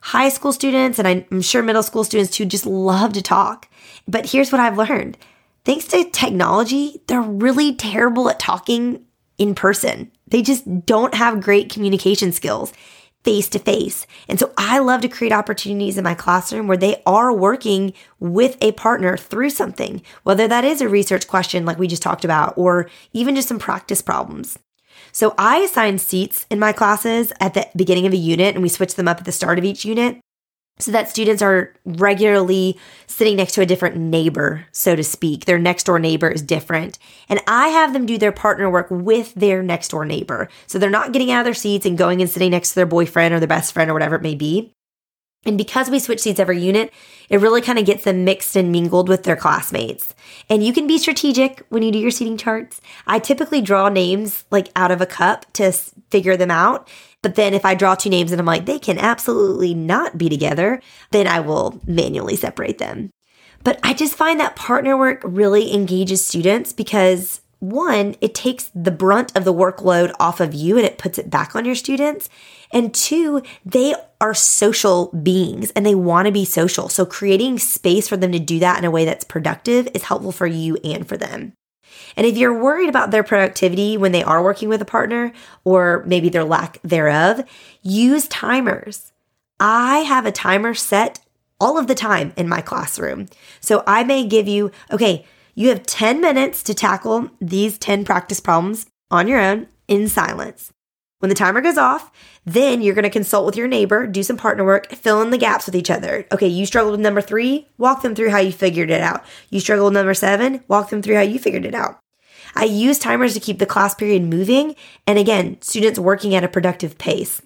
High 0.00 0.28
school 0.28 0.52
students, 0.52 0.98
and 0.98 1.06
I'm 1.06 1.40
sure 1.40 1.62
middle 1.62 1.84
school 1.84 2.02
students 2.02 2.36
too, 2.36 2.46
just 2.46 2.66
love 2.66 3.12
to 3.12 3.22
talk. 3.22 3.68
But 4.08 4.32
here's 4.32 4.50
what 4.50 4.60
I've 4.60 4.76
learned 4.76 5.16
thanks 5.64 5.86
to 5.86 6.08
technology, 6.10 7.02
they're 7.06 7.20
really 7.20 7.74
terrible 7.74 8.28
at 8.28 8.38
talking 8.38 9.04
in 9.38 9.54
person. 9.54 10.10
They 10.26 10.42
just 10.42 10.86
don't 10.86 11.14
have 11.14 11.42
great 11.42 11.70
communication 11.70 12.32
skills 12.32 12.72
face 13.24 13.48
to 13.50 13.58
face. 13.58 14.06
And 14.28 14.38
so 14.38 14.52
I 14.58 14.78
love 14.78 15.00
to 15.02 15.08
create 15.08 15.32
opportunities 15.32 15.96
in 15.96 16.04
my 16.04 16.14
classroom 16.14 16.66
where 16.66 16.76
they 16.76 17.02
are 17.06 17.32
working 17.32 17.92
with 18.18 18.56
a 18.60 18.72
partner 18.72 19.16
through 19.16 19.50
something, 19.50 20.02
whether 20.24 20.48
that 20.48 20.64
is 20.64 20.80
a 20.80 20.88
research 20.88 21.28
question 21.28 21.64
like 21.64 21.78
we 21.78 21.86
just 21.86 22.02
talked 22.02 22.24
about, 22.24 22.54
or 22.56 22.90
even 23.12 23.36
just 23.36 23.48
some 23.48 23.58
practice 23.58 24.02
problems. 24.02 24.58
So 25.12 25.34
I 25.38 25.58
assign 25.58 25.98
seats 25.98 26.46
in 26.50 26.58
my 26.58 26.72
classes 26.72 27.32
at 27.38 27.54
the 27.54 27.68
beginning 27.76 28.06
of 28.06 28.12
a 28.12 28.16
unit 28.16 28.54
and 28.54 28.62
we 28.62 28.68
switch 28.68 28.94
them 28.94 29.08
up 29.08 29.18
at 29.18 29.24
the 29.24 29.32
start 29.32 29.58
of 29.58 29.64
each 29.64 29.84
unit 29.84 30.18
so 30.82 30.90
that 30.92 31.08
students 31.08 31.42
are 31.42 31.72
regularly 31.84 32.78
sitting 33.06 33.36
next 33.36 33.52
to 33.52 33.60
a 33.60 33.66
different 33.66 33.96
neighbor, 33.96 34.66
so 34.72 34.96
to 34.96 35.04
speak. 35.04 35.44
Their 35.44 35.58
next 35.58 35.84
door 35.84 35.98
neighbor 35.98 36.28
is 36.28 36.42
different. 36.42 36.98
And 37.28 37.40
I 37.46 37.68
have 37.68 37.92
them 37.92 38.06
do 38.06 38.18
their 38.18 38.32
partner 38.32 38.68
work 38.68 38.88
with 38.90 39.34
their 39.34 39.62
next 39.62 39.88
door 39.88 40.04
neighbor. 40.04 40.48
So 40.66 40.78
they're 40.78 40.90
not 40.90 41.12
getting 41.12 41.30
out 41.30 41.40
of 41.40 41.44
their 41.44 41.54
seats 41.54 41.86
and 41.86 41.96
going 41.96 42.20
and 42.20 42.28
sitting 42.28 42.50
next 42.50 42.70
to 42.70 42.74
their 42.76 42.86
boyfriend 42.86 43.32
or 43.32 43.38
their 43.38 43.48
best 43.48 43.72
friend 43.72 43.90
or 43.90 43.94
whatever 43.94 44.16
it 44.16 44.22
may 44.22 44.34
be. 44.34 44.72
And 45.44 45.58
because 45.58 45.90
we 45.90 45.98
switch 45.98 46.20
seats 46.20 46.38
every 46.38 46.60
unit, 46.60 46.92
it 47.28 47.40
really 47.40 47.60
kind 47.60 47.78
of 47.78 47.84
gets 47.84 48.04
them 48.04 48.24
mixed 48.24 48.54
and 48.54 48.70
mingled 48.70 49.08
with 49.08 49.24
their 49.24 49.34
classmates. 49.34 50.14
And 50.48 50.64
you 50.64 50.72
can 50.72 50.86
be 50.86 50.98
strategic 50.98 51.64
when 51.68 51.82
you 51.82 51.90
do 51.90 51.98
your 51.98 52.12
seating 52.12 52.36
charts. 52.36 52.80
I 53.08 53.18
typically 53.18 53.60
draw 53.60 53.88
names 53.88 54.44
like 54.52 54.68
out 54.76 54.92
of 54.92 55.00
a 55.00 55.06
cup 55.06 55.52
to 55.54 55.72
figure 55.72 56.36
them 56.36 56.50
out. 56.50 56.88
But 57.22 57.36
then 57.36 57.54
if 57.54 57.64
I 57.64 57.74
draw 57.74 57.94
two 57.94 58.10
names 58.10 58.32
and 58.32 58.40
I'm 58.40 58.46
like, 58.46 58.66
they 58.66 58.78
can 58.78 58.98
absolutely 58.98 59.74
not 59.74 60.18
be 60.18 60.28
together, 60.28 60.82
then 61.12 61.26
I 61.26 61.40
will 61.40 61.80
manually 61.86 62.36
separate 62.36 62.78
them. 62.78 63.10
But 63.64 63.78
I 63.82 63.94
just 63.94 64.14
find 64.14 64.40
that 64.40 64.56
partner 64.56 64.96
work 64.96 65.20
really 65.24 65.72
engages 65.72 66.26
students 66.26 66.72
because 66.72 67.40
one, 67.60 68.16
it 68.20 68.34
takes 68.34 68.72
the 68.74 68.90
brunt 68.90 69.36
of 69.36 69.44
the 69.44 69.54
workload 69.54 70.12
off 70.18 70.40
of 70.40 70.52
you 70.52 70.76
and 70.76 70.84
it 70.84 70.98
puts 70.98 71.16
it 71.16 71.30
back 71.30 71.54
on 71.54 71.64
your 71.64 71.76
students. 71.76 72.28
And 72.72 72.92
two, 72.92 73.40
they 73.64 73.94
are 74.20 74.34
social 74.34 75.12
beings 75.12 75.70
and 75.76 75.86
they 75.86 75.94
want 75.94 76.26
to 76.26 76.32
be 76.32 76.44
social. 76.44 76.88
So 76.88 77.06
creating 77.06 77.60
space 77.60 78.08
for 78.08 78.16
them 78.16 78.32
to 78.32 78.40
do 78.40 78.58
that 78.58 78.78
in 78.78 78.84
a 78.84 78.90
way 78.90 79.04
that's 79.04 79.24
productive 79.24 79.88
is 79.94 80.02
helpful 80.02 80.32
for 80.32 80.48
you 80.48 80.76
and 80.82 81.06
for 81.06 81.16
them. 81.16 81.52
And 82.16 82.26
if 82.26 82.36
you're 82.36 82.58
worried 82.58 82.88
about 82.88 83.10
their 83.10 83.22
productivity 83.22 83.96
when 83.96 84.12
they 84.12 84.22
are 84.22 84.42
working 84.42 84.68
with 84.68 84.82
a 84.82 84.86
partner 84.86 85.32
or 85.64 86.02
maybe 86.06 86.28
their 86.28 86.44
lack 86.44 86.78
thereof, 86.82 87.44
use 87.82 88.28
timers. 88.28 89.12
I 89.58 89.98
have 89.98 90.26
a 90.26 90.32
timer 90.32 90.74
set 90.74 91.20
all 91.60 91.78
of 91.78 91.86
the 91.86 91.94
time 91.94 92.32
in 92.36 92.48
my 92.48 92.60
classroom. 92.60 93.28
So 93.60 93.84
I 93.86 94.02
may 94.02 94.26
give 94.26 94.48
you, 94.48 94.72
okay, 94.90 95.24
you 95.54 95.68
have 95.68 95.84
10 95.84 96.20
minutes 96.20 96.62
to 96.64 96.74
tackle 96.74 97.30
these 97.40 97.78
10 97.78 98.04
practice 98.04 98.40
problems 98.40 98.86
on 99.10 99.28
your 99.28 99.40
own 99.40 99.68
in 99.86 100.08
silence. 100.08 100.72
When 101.20 101.28
the 101.28 101.36
timer 101.36 101.60
goes 101.60 101.78
off, 101.78 102.10
then 102.44 102.82
you're 102.82 102.94
going 102.94 103.04
to 103.04 103.10
consult 103.10 103.46
with 103.46 103.56
your 103.56 103.68
neighbor, 103.68 104.06
do 104.06 104.22
some 104.22 104.36
partner 104.36 104.64
work, 104.64 104.90
fill 104.90 105.22
in 105.22 105.30
the 105.30 105.38
gaps 105.38 105.66
with 105.66 105.76
each 105.76 105.90
other. 105.90 106.26
Okay, 106.32 106.48
you 106.48 106.66
struggled 106.66 106.92
with 106.92 107.00
number 107.00 107.20
three, 107.20 107.68
walk 107.78 108.02
them 108.02 108.14
through 108.14 108.30
how 108.30 108.38
you 108.38 108.52
figured 108.52 108.90
it 108.90 109.00
out. 109.00 109.24
You 109.50 109.60
struggled 109.60 109.92
with 109.92 109.98
number 109.98 110.14
seven, 110.14 110.62
walk 110.66 110.90
them 110.90 111.02
through 111.02 111.14
how 111.14 111.20
you 111.22 111.38
figured 111.38 111.64
it 111.64 111.74
out. 111.74 112.00
I 112.54 112.64
use 112.64 112.98
timers 112.98 113.34
to 113.34 113.40
keep 113.40 113.58
the 113.58 113.66
class 113.66 113.94
period 113.94 114.24
moving 114.24 114.74
and 115.06 115.18
again, 115.18 115.60
students 115.62 115.98
working 115.98 116.34
at 116.34 116.44
a 116.44 116.48
productive 116.48 116.98
pace. 116.98 117.40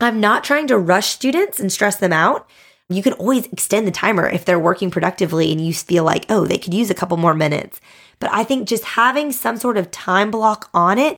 I'm 0.00 0.20
not 0.20 0.44
trying 0.44 0.66
to 0.68 0.78
rush 0.78 1.08
students 1.08 1.60
and 1.60 1.70
stress 1.70 1.96
them 1.96 2.12
out. 2.12 2.48
You 2.88 3.02
can 3.02 3.12
always 3.14 3.46
extend 3.46 3.86
the 3.86 3.92
timer 3.92 4.28
if 4.28 4.44
they're 4.44 4.58
working 4.58 4.90
productively 4.90 5.52
and 5.52 5.60
you 5.60 5.74
feel 5.74 6.04
like, 6.04 6.24
oh, 6.28 6.46
they 6.46 6.58
could 6.58 6.72
use 6.72 6.90
a 6.90 6.94
couple 6.94 7.16
more 7.16 7.34
minutes. 7.34 7.80
But 8.18 8.32
I 8.32 8.44
think 8.44 8.68
just 8.68 8.84
having 8.84 9.32
some 9.32 9.56
sort 9.56 9.76
of 9.76 9.90
time 9.90 10.30
block 10.30 10.70
on 10.72 10.98
it 10.98 11.16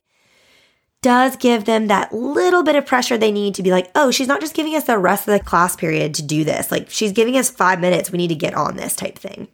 does 1.03 1.35
give 1.35 1.65
them 1.65 1.87
that 1.87 2.11
little 2.11 2.63
bit 2.63 2.75
of 2.75 2.87
pressure 2.87 3.17
they 3.17 3.31
need 3.31 3.53
to 3.55 3.61
be 3.61 3.69
like, 3.69 3.91
oh, 3.93 4.09
she's 4.09 4.27
not 4.27 4.41
just 4.41 4.55
giving 4.55 4.75
us 4.75 4.85
the 4.85 4.97
rest 4.97 5.27
of 5.27 5.33
the 5.33 5.39
class 5.43 5.75
period 5.75 6.15
to 6.15 6.23
do 6.23 6.43
this. 6.43 6.71
Like, 6.71 6.89
she's 6.89 7.11
giving 7.11 7.37
us 7.37 7.51
five 7.51 7.79
minutes. 7.79 8.09
We 8.09 8.17
need 8.17 8.29
to 8.29 8.35
get 8.35 8.55
on 8.55 8.77
this 8.77 8.95
type 8.95 9.19
thing. 9.19 9.49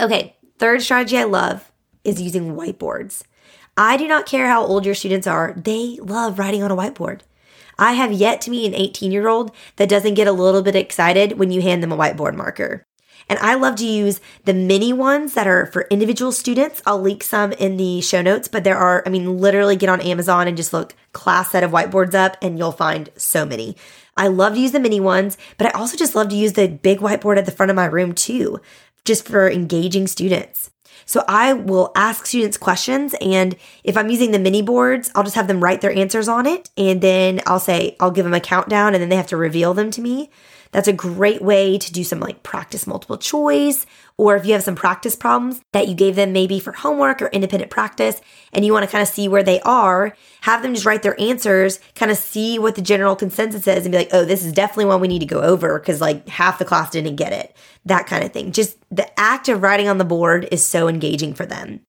Okay, 0.00 0.36
third 0.58 0.82
strategy 0.82 1.18
I 1.18 1.24
love 1.24 1.72
is 2.04 2.22
using 2.22 2.54
whiteboards. 2.54 3.24
I 3.76 3.96
do 3.96 4.06
not 4.06 4.26
care 4.26 4.46
how 4.46 4.64
old 4.64 4.84
your 4.84 4.94
students 4.94 5.26
are, 5.26 5.54
they 5.56 5.98
love 6.00 6.38
writing 6.38 6.62
on 6.62 6.70
a 6.70 6.76
whiteboard. 6.76 7.20
I 7.78 7.92
have 7.92 8.12
yet 8.12 8.42
to 8.42 8.50
meet 8.50 8.66
an 8.66 8.74
18 8.74 9.10
year 9.10 9.26
old 9.26 9.52
that 9.76 9.88
doesn't 9.88 10.14
get 10.14 10.28
a 10.28 10.32
little 10.32 10.62
bit 10.62 10.76
excited 10.76 11.38
when 11.38 11.50
you 11.50 11.62
hand 11.62 11.82
them 11.82 11.92
a 11.92 11.96
whiteboard 11.96 12.34
marker. 12.34 12.84
And 13.30 13.38
I 13.38 13.54
love 13.54 13.76
to 13.76 13.86
use 13.86 14.20
the 14.44 14.52
mini 14.52 14.92
ones 14.92 15.34
that 15.34 15.46
are 15.46 15.66
for 15.66 15.86
individual 15.88 16.32
students. 16.32 16.82
I'll 16.84 17.00
link 17.00 17.22
some 17.22 17.52
in 17.52 17.76
the 17.76 18.00
show 18.00 18.22
notes, 18.22 18.48
but 18.48 18.64
there 18.64 18.76
are, 18.76 19.04
I 19.06 19.08
mean, 19.08 19.38
literally 19.38 19.76
get 19.76 19.88
on 19.88 20.00
Amazon 20.00 20.48
and 20.48 20.56
just 20.56 20.72
look 20.72 20.96
class 21.12 21.52
set 21.52 21.62
of 21.62 21.70
whiteboards 21.70 22.12
up 22.12 22.36
and 22.42 22.58
you'll 22.58 22.72
find 22.72 23.08
so 23.16 23.46
many. 23.46 23.76
I 24.16 24.26
love 24.26 24.54
to 24.54 24.60
use 24.60 24.72
the 24.72 24.80
mini 24.80 24.98
ones, 24.98 25.38
but 25.58 25.68
I 25.68 25.78
also 25.78 25.96
just 25.96 26.16
love 26.16 26.28
to 26.30 26.34
use 26.34 26.54
the 26.54 26.66
big 26.66 26.98
whiteboard 26.98 27.38
at 27.38 27.46
the 27.46 27.52
front 27.52 27.70
of 27.70 27.76
my 27.76 27.84
room 27.86 28.14
too, 28.14 28.60
just 29.04 29.28
for 29.28 29.48
engaging 29.48 30.08
students. 30.08 30.72
So 31.06 31.22
I 31.28 31.52
will 31.52 31.92
ask 31.94 32.26
students 32.26 32.56
questions 32.56 33.14
and 33.20 33.54
if 33.84 33.96
I'm 33.96 34.10
using 34.10 34.32
the 34.32 34.40
mini 34.40 34.60
boards, 34.60 35.08
I'll 35.14 35.22
just 35.22 35.36
have 35.36 35.46
them 35.46 35.62
write 35.62 35.82
their 35.82 35.96
answers 35.96 36.26
on 36.26 36.46
it 36.46 36.68
and 36.76 37.00
then 37.00 37.40
I'll 37.46 37.60
say 37.60 37.96
I'll 38.00 38.10
give 38.10 38.24
them 38.24 38.34
a 38.34 38.40
countdown 38.40 38.92
and 38.92 39.00
then 39.00 39.08
they 39.08 39.16
have 39.16 39.28
to 39.28 39.36
reveal 39.36 39.72
them 39.72 39.92
to 39.92 40.00
me. 40.00 40.30
That's 40.72 40.88
a 40.88 40.92
great 40.92 41.42
way 41.42 41.78
to 41.78 41.92
do 41.92 42.04
some 42.04 42.20
like 42.20 42.42
practice 42.42 42.86
multiple 42.86 43.18
choice, 43.18 43.86
or 44.16 44.36
if 44.36 44.46
you 44.46 44.52
have 44.52 44.62
some 44.62 44.76
practice 44.76 45.16
problems 45.16 45.60
that 45.72 45.88
you 45.88 45.94
gave 45.94 46.14
them 46.14 46.32
maybe 46.32 46.60
for 46.60 46.72
homework 46.72 47.20
or 47.20 47.26
independent 47.28 47.70
practice, 47.70 48.20
and 48.52 48.64
you 48.64 48.72
want 48.72 48.84
to 48.84 48.90
kind 48.90 49.02
of 49.02 49.08
see 49.08 49.26
where 49.26 49.42
they 49.42 49.60
are, 49.62 50.14
have 50.42 50.62
them 50.62 50.74
just 50.74 50.86
write 50.86 51.02
their 51.02 51.20
answers, 51.20 51.80
kind 51.94 52.12
of 52.12 52.18
see 52.18 52.58
what 52.58 52.76
the 52.76 52.82
general 52.82 53.16
consensus 53.16 53.66
is, 53.66 53.84
and 53.84 53.92
be 53.92 53.98
like, 53.98 54.10
oh, 54.12 54.24
this 54.24 54.44
is 54.44 54.52
definitely 54.52 54.84
one 54.84 55.00
we 55.00 55.08
need 55.08 55.18
to 55.20 55.26
go 55.26 55.40
over 55.40 55.78
because 55.78 56.00
like 56.00 56.28
half 56.28 56.58
the 56.58 56.64
class 56.64 56.90
didn't 56.90 57.16
get 57.16 57.32
it. 57.32 57.56
That 57.84 58.06
kind 58.06 58.22
of 58.22 58.32
thing. 58.32 58.52
Just 58.52 58.76
the 58.90 59.18
act 59.18 59.48
of 59.48 59.62
writing 59.62 59.88
on 59.88 59.98
the 59.98 60.04
board 60.04 60.48
is 60.52 60.64
so 60.64 60.86
engaging 60.86 61.34
for 61.34 61.46
them. 61.46 61.80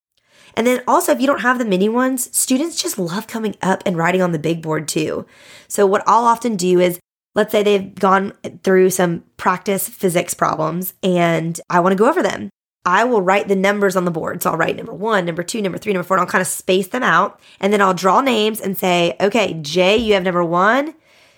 And 0.56 0.68
then 0.68 0.82
also, 0.88 1.12
if 1.12 1.22
you 1.22 1.28
don't 1.28 1.42
have 1.42 1.60
the 1.60 1.66
mini 1.66 1.88
ones, 1.88 2.36
students 2.36 2.82
just 2.82 3.00
love 3.00 3.28
coming 3.28 3.56
up 3.62 3.84
and 3.86 3.96
writing 3.96 4.22
on 4.22 4.32
the 4.32 4.40
big 4.40 4.62
board 4.62 4.88
too. 4.88 5.26
So, 5.68 5.86
what 5.86 6.04
I'll 6.06 6.26
often 6.26 6.56
do 6.58 6.80
is 6.80 7.00
Let's 7.34 7.52
say 7.52 7.64
they've 7.64 7.96
gone 7.96 8.34
through 8.64 8.90
some 8.90 9.24
practice 9.38 9.88
physics 9.88 10.34
problems 10.34 10.94
and 11.02 11.60
I 11.70 11.80
want 11.80 11.94
to 11.94 11.98
go 11.98 12.10
over 12.10 12.22
them. 12.22 12.50
I 12.86 13.04
will 13.04 13.22
write 13.22 13.48
the 13.48 13.56
numbers 13.56 13.96
on 13.96 14.06
the 14.06 14.12
board. 14.12 14.42
So 14.42 14.50
I'll 14.52 14.58
write 14.58 14.76
number 14.76 14.94
one, 14.94 15.26
number 15.26 15.44
two, 15.44 15.62
number 15.62 15.78
three, 15.78 15.94
number 15.94 16.04
four, 16.04 16.18
and 16.18 16.22
I'll 16.22 16.32
kind 16.32 16.42
of 16.42 16.48
space 16.48 16.88
them 16.88 17.04
out. 17.04 17.40
And 17.60 17.72
then 17.72 17.82
I'll 17.82 17.94
draw 17.94 18.22
names 18.22 18.60
and 18.60 18.78
say, 18.78 19.16
okay, 19.22 19.54
Jay, 19.62 19.98
you 19.98 20.16
have 20.16 20.24
number 20.24 20.44
one. 20.44 20.96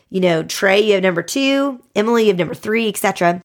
You 0.09 0.21
know, 0.21 0.43
Trey, 0.43 0.81
you 0.81 0.93
have 0.93 1.03
number 1.03 1.23
two. 1.23 1.81
Emily, 1.95 2.23
you 2.23 2.27
have 2.29 2.37
number 2.37 2.53
three, 2.53 2.87
etc. 2.87 3.41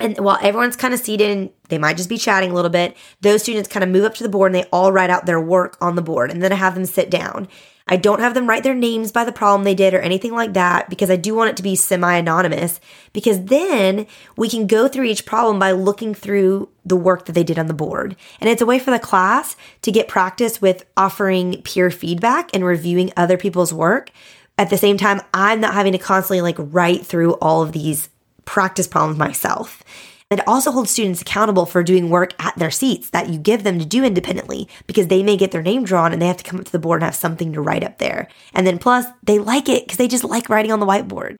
And 0.00 0.16
while 0.18 0.38
everyone's 0.40 0.76
kind 0.76 0.94
of 0.94 1.00
seated, 1.00 1.50
they 1.68 1.78
might 1.78 1.96
just 1.96 2.08
be 2.08 2.18
chatting 2.18 2.52
a 2.52 2.54
little 2.54 2.70
bit. 2.70 2.96
Those 3.20 3.42
students 3.42 3.68
kind 3.68 3.82
of 3.82 3.90
move 3.90 4.04
up 4.04 4.14
to 4.14 4.22
the 4.22 4.28
board 4.28 4.52
and 4.52 4.54
they 4.54 4.68
all 4.70 4.92
write 4.92 5.10
out 5.10 5.26
their 5.26 5.40
work 5.40 5.76
on 5.80 5.96
the 5.96 6.02
board. 6.02 6.30
And 6.30 6.42
then 6.42 6.52
I 6.52 6.56
have 6.56 6.74
them 6.74 6.86
sit 6.86 7.10
down. 7.10 7.48
I 7.90 7.96
don't 7.96 8.20
have 8.20 8.34
them 8.34 8.46
write 8.46 8.64
their 8.64 8.74
names 8.74 9.12
by 9.12 9.24
the 9.24 9.32
problem 9.32 9.64
they 9.64 9.74
did 9.74 9.94
or 9.94 10.00
anything 10.00 10.32
like 10.32 10.52
that 10.52 10.90
because 10.90 11.10
I 11.10 11.16
do 11.16 11.34
want 11.34 11.50
it 11.50 11.56
to 11.56 11.62
be 11.62 11.74
semi 11.74 12.16
anonymous 12.16 12.80
because 13.12 13.46
then 13.46 14.06
we 14.36 14.48
can 14.48 14.66
go 14.66 14.88
through 14.88 15.06
each 15.06 15.24
problem 15.24 15.58
by 15.58 15.72
looking 15.72 16.14
through 16.14 16.68
the 16.84 16.96
work 16.96 17.24
that 17.24 17.32
they 17.32 17.44
did 17.44 17.58
on 17.58 17.66
the 17.66 17.74
board. 17.74 18.14
And 18.40 18.50
it's 18.50 18.62
a 18.62 18.66
way 18.66 18.78
for 18.78 18.90
the 18.90 18.98
class 18.98 19.56
to 19.82 19.90
get 19.90 20.06
practice 20.06 20.60
with 20.60 20.84
offering 20.96 21.62
peer 21.62 21.90
feedback 21.90 22.50
and 22.52 22.64
reviewing 22.64 23.12
other 23.16 23.38
people's 23.38 23.72
work. 23.72 24.10
At 24.58 24.70
the 24.70 24.76
same 24.76 24.98
time, 24.98 25.22
I'm 25.32 25.60
not 25.60 25.74
having 25.74 25.92
to 25.92 25.98
constantly 25.98 26.42
like 26.42 26.56
write 26.58 27.06
through 27.06 27.34
all 27.34 27.62
of 27.62 27.72
these 27.72 28.10
practice 28.48 28.86
problems 28.86 29.18
myself. 29.18 29.84
It 30.30 30.46
also 30.48 30.70
holds 30.70 30.90
students 30.90 31.20
accountable 31.20 31.66
for 31.66 31.82
doing 31.82 32.08
work 32.08 32.32
at 32.42 32.56
their 32.56 32.70
seats 32.70 33.10
that 33.10 33.28
you 33.28 33.38
give 33.38 33.62
them 33.62 33.78
to 33.78 33.84
do 33.84 34.02
independently 34.02 34.68
because 34.86 35.08
they 35.08 35.22
may 35.22 35.36
get 35.36 35.50
their 35.50 35.62
name 35.62 35.84
drawn 35.84 36.14
and 36.14 36.20
they 36.20 36.26
have 36.26 36.38
to 36.38 36.44
come 36.44 36.58
up 36.58 36.64
to 36.64 36.72
the 36.72 36.78
board 36.78 37.02
and 37.02 37.04
have 37.04 37.14
something 37.14 37.52
to 37.52 37.60
write 37.60 37.84
up 37.84 37.98
there. 37.98 38.26
And 38.54 38.66
then 38.66 38.78
plus, 38.78 39.04
they 39.22 39.38
like 39.38 39.68
it 39.68 39.84
because 39.84 39.98
they 39.98 40.08
just 40.08 40.24
like 40.24 40.48
writing 40.48 40.72
on 40.72 40.80
the 40.80 40.86
whiteboard. 40.86 41.36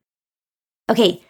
Okay, 0.90 1.22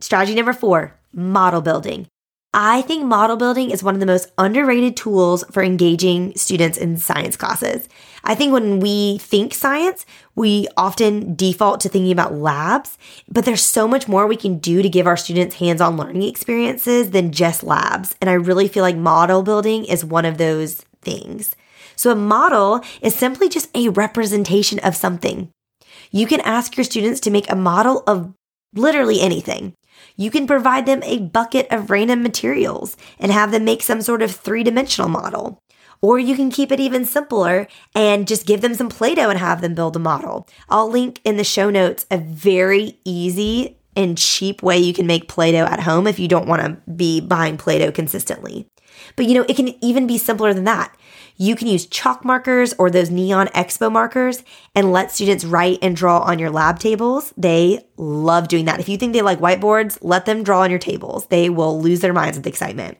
strategy 0.00 0.34
number 0.34 0.52
four 0.52 0.98
model 1.12 1.60
building. 1.60 2.08
I 2.52 2.82
think 2.82 3.04
model 3.04 3.36
building 3.36 3.70
is 3.70 3.84
one 3.84 3.94
of 3.94 4.00
the 4.00 4.06
most 4.06 4.32
underrated 4.36 4.96
tools 4.96 5.44
for 5.52 5.62
engaging 5.62 6.34
students 6.34 6.76
in 6.76 6.96
science 6.96 7.36
classes. 7.36 7.88
I 8.24 8.34
think 8.34 8.52
when 8.52 8.80
we 8.80 9.18
think 9.18 9.54
science, 9.54 10.04
we 10.34 10.66
often 10.76 11.36
default 11.36 11.78
to 11.80 11.88
thinking 11.88 12.10
about 12.10 12.34
labs, 12.34 12.98
but 13.28 13.44
there's 13.44 13.62
so 13.62 13.86
much 13.86 14.08
more 14.08 14.26
we 14.26 14.36
can 14.36 14.58
do 14.58 14.82
to 14.82 14.88
give 14.88 15.06
our 15.06 15.16
students 15.16 15.56
hands 15.56 15.80
on 15.80 15.96
learning 15.96 16.24
experiences 16.24 17.10
than 17.10 17.30
just 17.30 17.62
labs. 17.62 18.16
And 18.20 18.28
I 18.28 18.32
really 18.32 18.66
feel 18.66 18.82
like 18.82 18.96
model 18.96 19.44
building 19.44 19.84
is 19.84 20.04
one 20.04 20.24
of 20.24 20.38
those 20.38 20.84
things. 21.02 21.54
So 21.94 22.10
a 22.10 22.16
model 22.16 22.80
is 23.00 23.14
simply 23.14 23.48
just 23.48 23.70
a 23.76 23.90
representation 23.90 24.80
of 24.80 24.96
something. 24.96 25.50
You 26.10 26.26
can 26.26 26.40
ask 26.40 26.76
your 26.76 26.82
students 26.82 27.20
to 27.20 27.30
make 27.30 27.48
a 27.48 27.54
model 27.54 28.02
of 28.08 28.34
literally 28.74 29.20
anything. 29.20 29.74
You 30.20 30.30
can 30.30 30.46
provide 30.46 30.84
them 30.84 31.02
a 31.02 31.18
bucket 31.18 31.66
of 31.70 31.88
random 31.88 32.22
materials 32.22 32.94
and 33.18 33.32
have 33.32 33.52
them 33.52 33.64
make 33.64 33.82
some 33.82 34.02
sort 34.02 34.20
of 34.20 34.30
three 34.30 34.62
dimensional 34.62 35.08
model. 35.08 35.62
Or 36.02 36.18
you 36.18 36.36
can 36.36 36.50
keep 36.50 36.70
it 36.70 36.78
even 36.78 37.06
simpler 37.06 37.66
and 37.94 38.28
just 38.28 38.46
give 38.46 38.60
them 38.60 38.74
some 38.74 38.90
Play 38.90 39.14
Doh 39.14 39.30
and 39.30 39.38
have 39.38 39.62
them 39.62 39.74
build 39.74 39.96
a 39.96 39.98
model. 39.98 40.46
I'll 40.68 40.90
link 40.90 41.22
in 41.24 41.38
the 41.38 41.42
show 41.42 41.70
notes 41.70 42.04
a 42.10 42.18
very 42.18 42.98
easy 43.02 43.78
and 43.96 44.18
cheap 44.18 44.62
way 44.62 44.76
you 44.76 44.92
can 44.92 45.06
make 45.06 45.26
Play 45.26 45.52
Doh 45.52 45.64
at 45.64 45.80
home 45.80 46.06
if 46.06 46.18
you 46.18 46.28
don't 46.28 46.46
want 46.46 46.60
to 46.60 46.92
be 46.92 47.22
buying 47.22 47.56
Play 47.56 47.78
Doh 47.78 47.90
consistently. 47.90 48.68
But 49.16 49.24
you 49.24 49.32
know, 49.32 49.46
it 49.48 49.56
can 49.56 49.82
even 49.82 50.06
be 50.06 50.18
simpler 50.18 50.52
than 50.52 50.64
that. 50.64 50.94
You 51.40 51.56
can 51.56 51.68
use 51.68 51.86
chalk 51.86 52.22
markers 52.22 52.74
or 52.78 52.90
those 52.90 53.08
neon 53.08 53.46
expo 53.48 53.90
markers 53.90 54.44
and 54.74 54.92
let 54.92 55.10
students 55.10 55.42
write 55.42 55.78
and 55.80 55.96
draw 55.96 56.18
on 56.18 56.38
your 56.38 56.50
lab 56.50 56.78
tables. 56.78 57.32
They 57.34 57.82
love 57.96 58.48
doing 58.48 58.66
that. 58.66 58.78
If 58.78 58.90
you 58.90 58.98
think 58.98 59.14
they 59.14 59.22
like 59.22 59.40
whiteboards, 59.40 59.96
let 60.02 60.26
them 60.26 60.42
draw 60.42 60.60
on 60.60 60.68
your 60.68 60.78
tables. 60.78 61.28
They 61.28 61.48
will 61.48 61.80
lose 61.80 62.00
their 62.00 62.12
minds 62.12 62.36
with 62.36 62.46
excitement. 62.46 62.98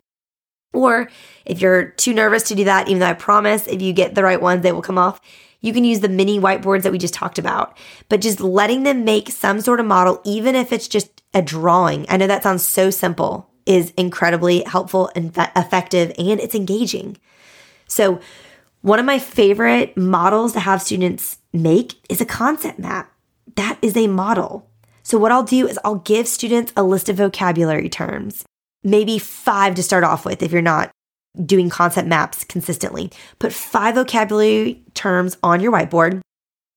Or 0.72 1.10
if 1.44 1.60
you're 1.60 1.90
too 1.90 2.14
nervous 2.14 2.44
to 2.44 2.54
do 2.54 2.64
that, 2.64 2.88
even 2.88 3.00
though 3.00 3.08
I 3.08 3.12
promise 3.12 3.66
if 3.66 3.82
you 3.82 3.92
get 3.92 4.14
the 4.14 4.24
right 4.24 4.40
ones, 4.40 4.62
they 4.62 4.72
will 4.72 4.80
come 4.80 4.96
off. 4.96 5.20
You 5.60 5.74
can 5.74 5.84
use 5.84 6.00
the 6.00 6.08
mini 6.08 6.40
whiteboards 6.40 6.84
that 6.84 6.92
we 6.92 6.98
just 6.98 7.12
talked 7.12 7.38
about, 7.38 7.76
but 8.08 8.22
just 8.22 8.40
letting 8.40 8.84
them 8.84 9.04
make 9.04 9.28
some 9.28 9.60
sort 9.60 9.80
of 9.80 9.86
model, 9.86 10.18
even 10.24 10.54
if 10.54 10.72
it's 10.72 10.88
just 10.88 11.22
a 11.34 11.42
drawing. 11.42 12.06
I 12.08 12.16
know 12.16 12.26
that 12.26 12.42
sounds 12.42 12.66
so 12.66 12.88
simple, 12.88 13.50
is 13.66 13.92
incredibly 13.98 14.62
helpful 14.62 15.10
and 15.14 15.30
effective 15.54 16.14
and 16.16 16.40
it's 16.40 16.54
engaging. 16.54 17.18
So, 17.90 18.20
one 18.82 18.98
of 18.98 19.04
my 19.04 19.18
favorite 19.18 19.96
models 19.96 20.54
to 20.54 20.60
have 20.60 20.80
students 20.80 21.38
make 21.52 21.94
is 22.08 22.20
a 22.20 22.26
concept 22.26 22.78
map. 22.78 23.12
That 23.56 23.78
is 23.82 23.96
a 23.96 24.06
model. 24.06 24.70
So, 25.02 25.18
what 25.18 25.32
I'll 25.32 25.42
do 25.42 25.66
is 25.66 25.78
I'll 25.84 25.96
give 25.96 26.28
students 26.28 26.72
a 26.76 26.82
list 26.82 27.08
of 27.08 27.16
vocabulary 27.16 27.88
terms, 27.88 28.44
maybe 28.82 29.18
five 29.18 29.74
to 29.74 29.82
start 29.82 30.04
off 30.04 30.24
with 30.24 30.42
if 30.42 30.52
you're 30.52 30.62
not 30.62 30.90
doing 31.44 31.68
concept 31.68 32.08
maps 32.08 32.44
consistently. 32.44 33.10
Put 33.38 33.52
five 33.52 33.96
vocabulary 33.96 34.82
terms 34.94 35.36
on 35.42 35.60
your 35.60 35.72
whiteboard 35.72 36.20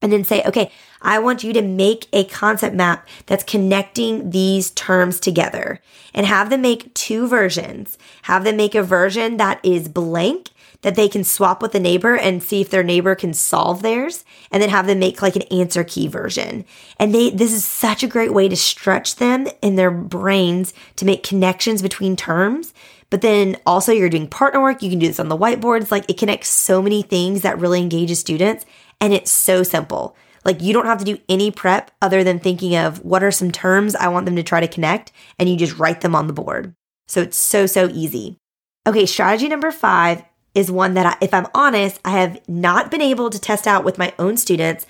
and 0.02 0.12
then 0.12 0.24
say, 0.24 0.44
okay, 0.44 0.72
I 1.02 1.20
want 1.20 1.44
you 1.44 1.54
to 1.54 1.62
make 1.62 2.08
a 2.12 2.26
concept 2.26 2.76
map 2.76 3.08
that's 3.26 3.44
connecting 3.44 4.32
these 4.32 4.72
terms 4.72 5.20
together 5.20 5.80
and 6.14 6.26
have 6.26 6.50
them 6.50 6.62
make 6.62 6.94
two 6.94 7.28
versions. 7.28 7.98
Have 8.24 8.44
them 8.44 8.58
make 8.58 8.76
a 8.76 8.84
version 8.84 9.38
that 9.38 9.60
is 9.64 9.88
blank 9.88 10.50
that 10.84 10.96
they 10.96 11.10
can 11.10 11.24
swap 11.24 11.62
with 11.62 11.74
a 11.74 11.80
neighbor 11.80 12.16
and 12.16 12.44
see 12.44 12.62
if 12.62 12.70
their 12.70 12.84
neighbor 12.84 13.16
can 13.16 13.34
solve 13.34 13.82
theirs 13.82 14.24
and 14.52 14.62
then 14.62 14.70
have 14.70 14.86
them 14.86 15.00
make 15.00 15.22
like 15.22 15.36
an 15.36 15.42
answer 15.44 15.84
key 15.84 16.08
version. 16.08 16.64
And 17.00 17.14
they 17.14 17.32
this 17.32 17.52
is 17.52 17.66
such 17.66 18.04
a 18.04 18.08
great 18.08 18.34
way 18.34 18.48
to 18.48 18.56
stretch 18.56 19.16
them 19.16 19.48
in 19.62 19.76
their 19.76 19.92
brains 19.92 20.74
to 20.98 21.06
make 21.06 21.24
connections 21.24 21.82
between 21.82 22.16
terms. 22.16 22.74
But 23.10 23.22
then 23.22 23.58
also 23.66 23.92
you're 23.92 24.10
doing 24.10 24.28
partner 24.28 24.62
work, 24.62 24.82
you 24.82 24.90
can 24.90 25.00
do 25.00 25.08
this 25.08 25.20
on 25.20 25.30
the 25.30 25.38
whiteboards, 25.38 25.92
like 25.92 26.10
it 26.10 26.18
connects 26.18 26.50
so 26.50 26.82
many 26.82 27.02
things 27.02 27.42
that 27.42 27.60
really 27.60 27.82
engages 27.82 28.20
students 28.20 28.66
and 29.00 29.14
it's 29.14 29.32
so 29.32 29.64
simple. 29.64 30.16
Like 30.46 30.62
you 30.62 30.74
don't 30.74 30.86
have 30.86 31.00
to 31.00 31.06
do 31.06 31.20
any 31.30 31.50
prep 31.50 31.92
other 32.02 32.24
than 32.24 32.40
thinking 32.40 32.76
of 32.76 33.04
what 33.06 33.24
are 33.24 33.32
some 33.32 33.52
terms 33.52 33.96
I 33.96 34.10
want 34.10 34.26
them 34.26 34.36
to 34.36 34.44
try 34.44 34.60
to 34.60 34.68
connect 34.68 35.12
and 35.40 35.48
you 35.48 35.56
just 35.56 35.80
write 35.80 36.02
them 36.02 36.16
on 36.16 36.28
the 36.28 36.34
board. 36.34 36.76
So 37.08 37.22
it's 37.22 37.38
so 37.38 37.66
so 37.66 37.90
easy. 37.90 38.38
Okay, 38.86 39.06
strategy 39.06 39.48
number 39.48 39.72
5 39.72 40.24
is 40.56 40.72
one 40.72 40.94
that, 40.94 41.06
I, 41.06 41.18
if 41.26 41.34
I'm 41.34 41.48
honest, 41.54 42.00
I 42.06 42.12
have 42.12 42.40
not 42.48 42.92
been 42.92 43.02
able 43.02 43.30
to 43.30 43.40
test 43.40 43.68
out 43.68 43.84
with 43.84 43.98
my 43.98 44.14
own 44.20 44.38
students. 44.38 44.86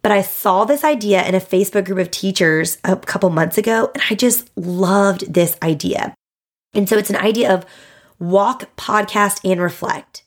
But 0.00 0.12
I 0.12 0.22
saw 0.22 0.64
this 0.64 0.84
idea 0.84 1.26
in 1.26 1.34
a 1.34 1.40
Facebook 1.40 1.86
group 1.86 1.98
of 1.98 2.10
teachers 2.10 2.78
a 2.84 2.96
couple 2.96 3.30
months 3.30 3.58
ago, 3.58 3.90
and 3.94 4.02
I 4.08 4.14
just 4.14 4.48
loved 4.56 5.32
this 5.32 5.56
idea. 5.60 6.14
And 6.72 6.88
so 6.88 6.96
it's 6.96 7.10
an 7.10 7.16
idea 7.16 7.52
of 7.52 7.66
walk, 8.20 8.74
podcast, 8.76 9.40
and 9.44 9.60
reflect. 9.60 10.22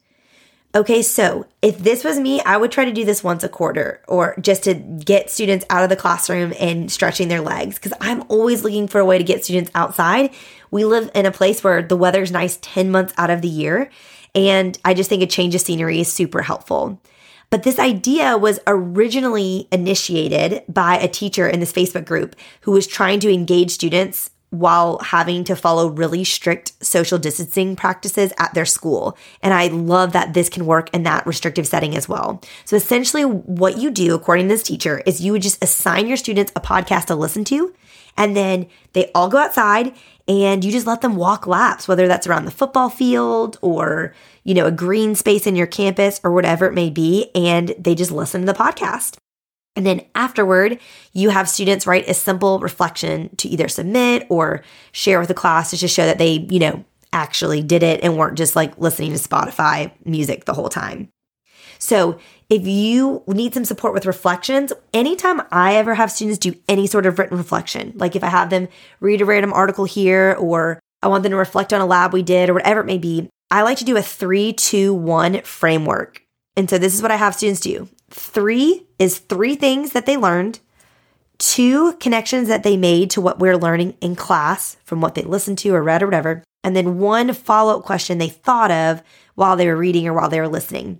Okay, 0.74 1.02
so 1.02 1.46
if 1.62 1.78
this 1.80 2.06
was 2.06 2.18
me, 2.18 2.40
I 2.42 2.56
would 2.56 2.72
try 2.72 2.86
to 2.86 2.94
do 2.94 3.04
this 3.04 3.24
once 3.24 3.44
a 3.44 3.50
quarter 3.50 4.02
or 4.08 4.36
just 4.40 4.64
to 4.64 4.74
get 4.74 5.30
students 5.30 5.66
out 5.70 5.84
of 5.84 5.90
the 5.90 5.98
classroom 5.98 6.54
and 6.58 6.90
stretching 6.90 7.28
their 7.28 7.42
legs 7.42 7.76
because 7.76 7.98
I'm 8.00 8.24
always 8.30 8.64
looking 8.64 8.88
for 8.88 9.00
a 9.00 9.06
way 9.06 9.18
to 9.18 9.24
get 9.24 9.44
students 9.44 9.70
outside. 9.76 10.32
We 10.70 10.86
live 10.86 11.12
in 11.14 11.26
a 11.26 11.32
place 11.32 11.62
where 11.62 11.82
the 11.82 11.98
weather's 11.98 12.32
nice 12.32 12.58
10 12.62 12.90
months 12.90 13.14
out 13.18 13.30
of 13.30 13.42
the 13.42 13.50
year. 13.50 13.90
And 14.34 14.78
I 14.86 14.94
just 14.94 15.10
think 15.10 15.24
a 15.24 15.28
change 15.28 15.56
of 15.56 15.62
scenery 15.62 16.00
is 16.00 16.12
super 16.12 16.42
helpful. 16.42 17.02
But 17.50 17.64
this 17.64 17.80
idea 17.80 18.38
was 18.38 18.60
originally 18.66 19.68
initiated 19.72 20.64
by 20.70 20.98
a 20.98 21.10
teacher 21.10 21.48
in 21.48 21.60
this 21.60 21.74
Facebook 21.74 22.06
group 22.06 22.36
who 22.62 22.72
was 22.72 22.88
trying 22.88 23.20
to 23.20 23.32
engage 23.32 23.72
students 23.72 24.32
while 24.52 25.00
having 25.00 25.46
to 25.46 25.56
follow 25.56 25.88
really 25.88 26.24
strict 26.26 26.74
social 26.84 27.18
distancing 27.18 27.76
practices 27.76 28.34
at 28.38 28.54
their 28.54 28.66
school. 28.66 29.18
And 29.42 29.54
I 29.54 29.68
love 29.68 30.12
that 30.12 30.34
this 30.34 30.50
can 30.50 30.66
work 30.66 30.90
in 30.94 31.04
that 31.04 31.26
restrictive 31.26 31.66
setting 31.66 31.96
as 31.96 32.08
well. 32.08 32.42
So 32.66 32.76
essentially, 32.76 33.24
what 33.24 33.78
you 33.78 33.92
do, 33.92 34.14
according 34.14 34.48
to 34.48 34.54
this 34.54 34.64
teacher, 34.64 35.02
is 35.06 35.22
you 35.22 35.32
would 35.32 35.42
just 35.42 35.64
assign 35.64 36.08
your 36.08 36.18
students 36.18 36.52
a 36.56 36.62
podcast 36.62 37.06
to 37.06 37.16
listen 37.16 37.46
to. 37.46 37.74
And 38.22 38.38
then 38.38 38.68
they 38.94 39.10
all 39.16 39.30
go 39.30 39.40
outside 39.40 39.96
and 40.28 40.64
you 40.64 40.72
just 40.72 40.86
let 40.86 41.02
them 41.02 41.16
walk 41.16 41.48
laps, 41.48 41.88
whether 41.88 42.08
that's 42.08 42.28
around 42.28 42.46
the 42.46 42.52
football 42.52 42.88
field 42.88 43.58
or, 43.64 44.14
you 44.44 44.54
know, 44.54 44.68
a 44.68 44.72
green 44.72 45.16
space 45.16 45.48
in 45.48 45.56
your 45.56 45.66
campus 45.66 46.22
or 46.24 46.32
whatever 46.32 46.68
it 46.68 46.74
may 46.74 46.92
be. 46.92 47.32
And 47.34 47.74
they 47.80 47.96
just 47.96 48.12
listen 48.12 48.42
to 48.42 48.46
the 48.46 48.54
podcast. 48.54 49.18
And 49.76 49.88
then 49.88 50.06
afterward, 50.14 50.80
you 51.14 51.32
have 51.32 51.50
students 51.50 51.88
write 51.88 52.08
a 52.08 52.14
simple 52.14 52.60
reflection 52.60 53.36
to 53.38 53.50
either 53.50 53.68
submit 53.68 54.28
or 54.30 54.64
share 54.92 55.18
with 55.18 55.30
the 55.30 55.34
class 55.34 55.72
to 55.72 55.78
just 55.78 55.96
show 55.96 56.06
that 56.06 56.20
they, 56.20 56.46
you 56.52 56.60
know, 56.60 56.86
actually 57.12 57.64
did 57.64 57.82
it 57.82 58.04
and 58.04 58.18
weren't 58.18 58.38
just 58.38 58.56
like 58.56 58.78
listening 58.78 59.14
to 59.14 59.18
Spotify 59.18 59.92
music 60.06 60.46
the 60.46 60.54
whole 60.54 60.70
time. 60.70 61.10
So, 61.82 62.20
if 62.48 62.68
you 62.68 63.24
need 63.28 63.56
some 63.56 63.66
support 63.66 63.94
with 63.94 64.06
reflections, 64.06 64.72
anytime 64.94 65.42
I 65.52 65.76
ever 65.76 65.96
have 65.96 66.12
students 66.12 66.38
do 66.38 66.54
any 66.70 66.86
sort 66.86 67.08
of 67.08 67.18
written 67.18 67.38
reflection, 67.38 67.94
like 67.96 68.16
if 68.16 68.24
I 68.24 68.28
have 68.28 68.52
them 68.52 68.68
read 69.00 69.22
a 69.22 69.26
random 69.26 69.52
article 69.52 69.86
here 69.86 70.36
or 70.38 70.80
I 71.02 71.08
want 71.08 71.24
them 71.24 71.32
to 71.32 71.38
reflect 71.38 71.74
on 71.74 71.82
a 71.82 71.86
lab 71.88 72.14
we 72.14 72.22
did 72.22 72.50
or 72.50 72.54
whatever 72.54 72.82
it 72.82 72.86
may 72.86 73.00
be, 73.00 73.30
I 73.50 73.64
like 73.64 73.80
to 73.80 73.86
do 73.86 73.98
a 73.98 74.02
three, 74.02 74.54
two, 74.54 74.94
one 74.94 75.42
framework. 75.42 76.22
And 76.56 76.70
so 76.70 76.78
this 76.78 76.94
is 76.94 77.02
what 77.02 77.12
I 77.12 77.16
have 77.16 77.34
students 77.34 77.62
do. 77.62 77.90
Three 78.12 78.86
is 79.00 79.18
three 79.18 79.56
things 79.56 79.94
that 79.94 80.06
they 80.06 80.18
learned, 80.18 80.60
two 81.40 81.94
connections 81.94 82.48
that 82.50 82.62
they 82.62 82.78
made 82.78 83.10
to 83.12 83.22
what 83.22 83.40
we're 83.40 83.58
learning 83.58 83.96
in 84.02 84.16
class 84.16 84.78
from 84.84 85.02
what 85.02 85.16
they 85.16 85.24
listened 85.24 85.58
to 85.60 85.74
or 85.74 85.82
read 85.82 86.04
or 86.04 86.08
whatever, 86.08 86.44
and 86.64 86.76
then 86.76 87.00
one 87.00 87.34
follow 87.34 87.80
up 87.80 87.86
question 87.86 88.20
they 88.20 88.30
thought 88.30 88.70
of 88.70 89.02
while 89.34 89.56
they 89.56 89.66
were 89.66 89.76
reading 89.76 90.08
or 90.08 90.14
while 90.14 90.30
they 90.30 90.40
were 90.40 90.48
listening. 90.48 91.00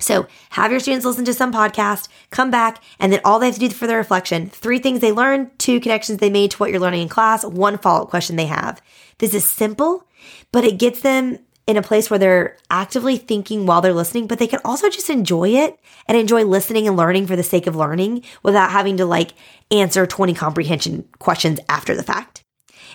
So 0.00 0.26
have 0.50 0.70
your 0.70 0.80
students 0.80 1.06
listen 1.06 1.24
to 1.26 1.34
some 1.34 1.52
podcast, 1.52 2.08
come 2.30 2.50
back, 2.50 2.82
and 2.98 3.12
then 3.12 3.20
all 3.24 3.38
they 3.38 3.46
have 3.46 3.54
to 3.54 3.60
do 3.60 3.70
for 3.70 3.86
their 3.86 3.98
reflection, 3.98 4.48
three 4.48 4.78
things 4.78 5.00
they 5.00 5.12
learned, 5.12 5.56
two 5.58 5.78
connections 5.78 6.18
they 6.18 6.30
made 6.30 6.50
to 6.52 6.56
what 6.56 6.70
you're 6.70 6.80
learning 6.80 7.02
in 7.02 7.08
class, 7.08 7.44
one 7.44 7.78
follow 7.78 8.02
up 8.02 8.10
question 8.10 8.36
they 8.36 8.46
have. 8.46 8.82
This 9.18 9.34
is 9.34 9.44
simple, 9.44 10.06
but 10.50 10.64
it 10.64 10.78
gets 10.78 11.00
them 11.00 11.38
in 11.66 11.76
a 11.76 11.82
place 11.82 12.10
where 12.10 12.18
they're 12.18 12.56
actively 12.70 13.16
thinking 13.16 13.64
while 13.64 13.80
they're 13.80 13.92
listening, 13.92 14.26
but 14.26 14.38
they 14.38 14.46
can 14.46 14.60
also 14.64 14.90
just 14.90 15.08
enjoy 15.08 15.50
it 15.50 15.78
and 16.06 16.18
enjoy 16.18 16.44
listening 16.44 16.88
and 16.88 16.96
learning 16.96 17.26
for 17.26 17.36
the 17.36 17.42
sake 17.42 17.66
of 17.66 17.76
learning 17.76 18.24
without 18.42 18.70
having 18.70 18.96
to 18.96 19.04
like 19.04 19.34
answer 19.70 20.06
20 20.06 20.34
comprehension 20.34 21.08
questions 21.20 21.60
after 21.68 21.94
the 21.94 22.02
fact. 22.02 22.42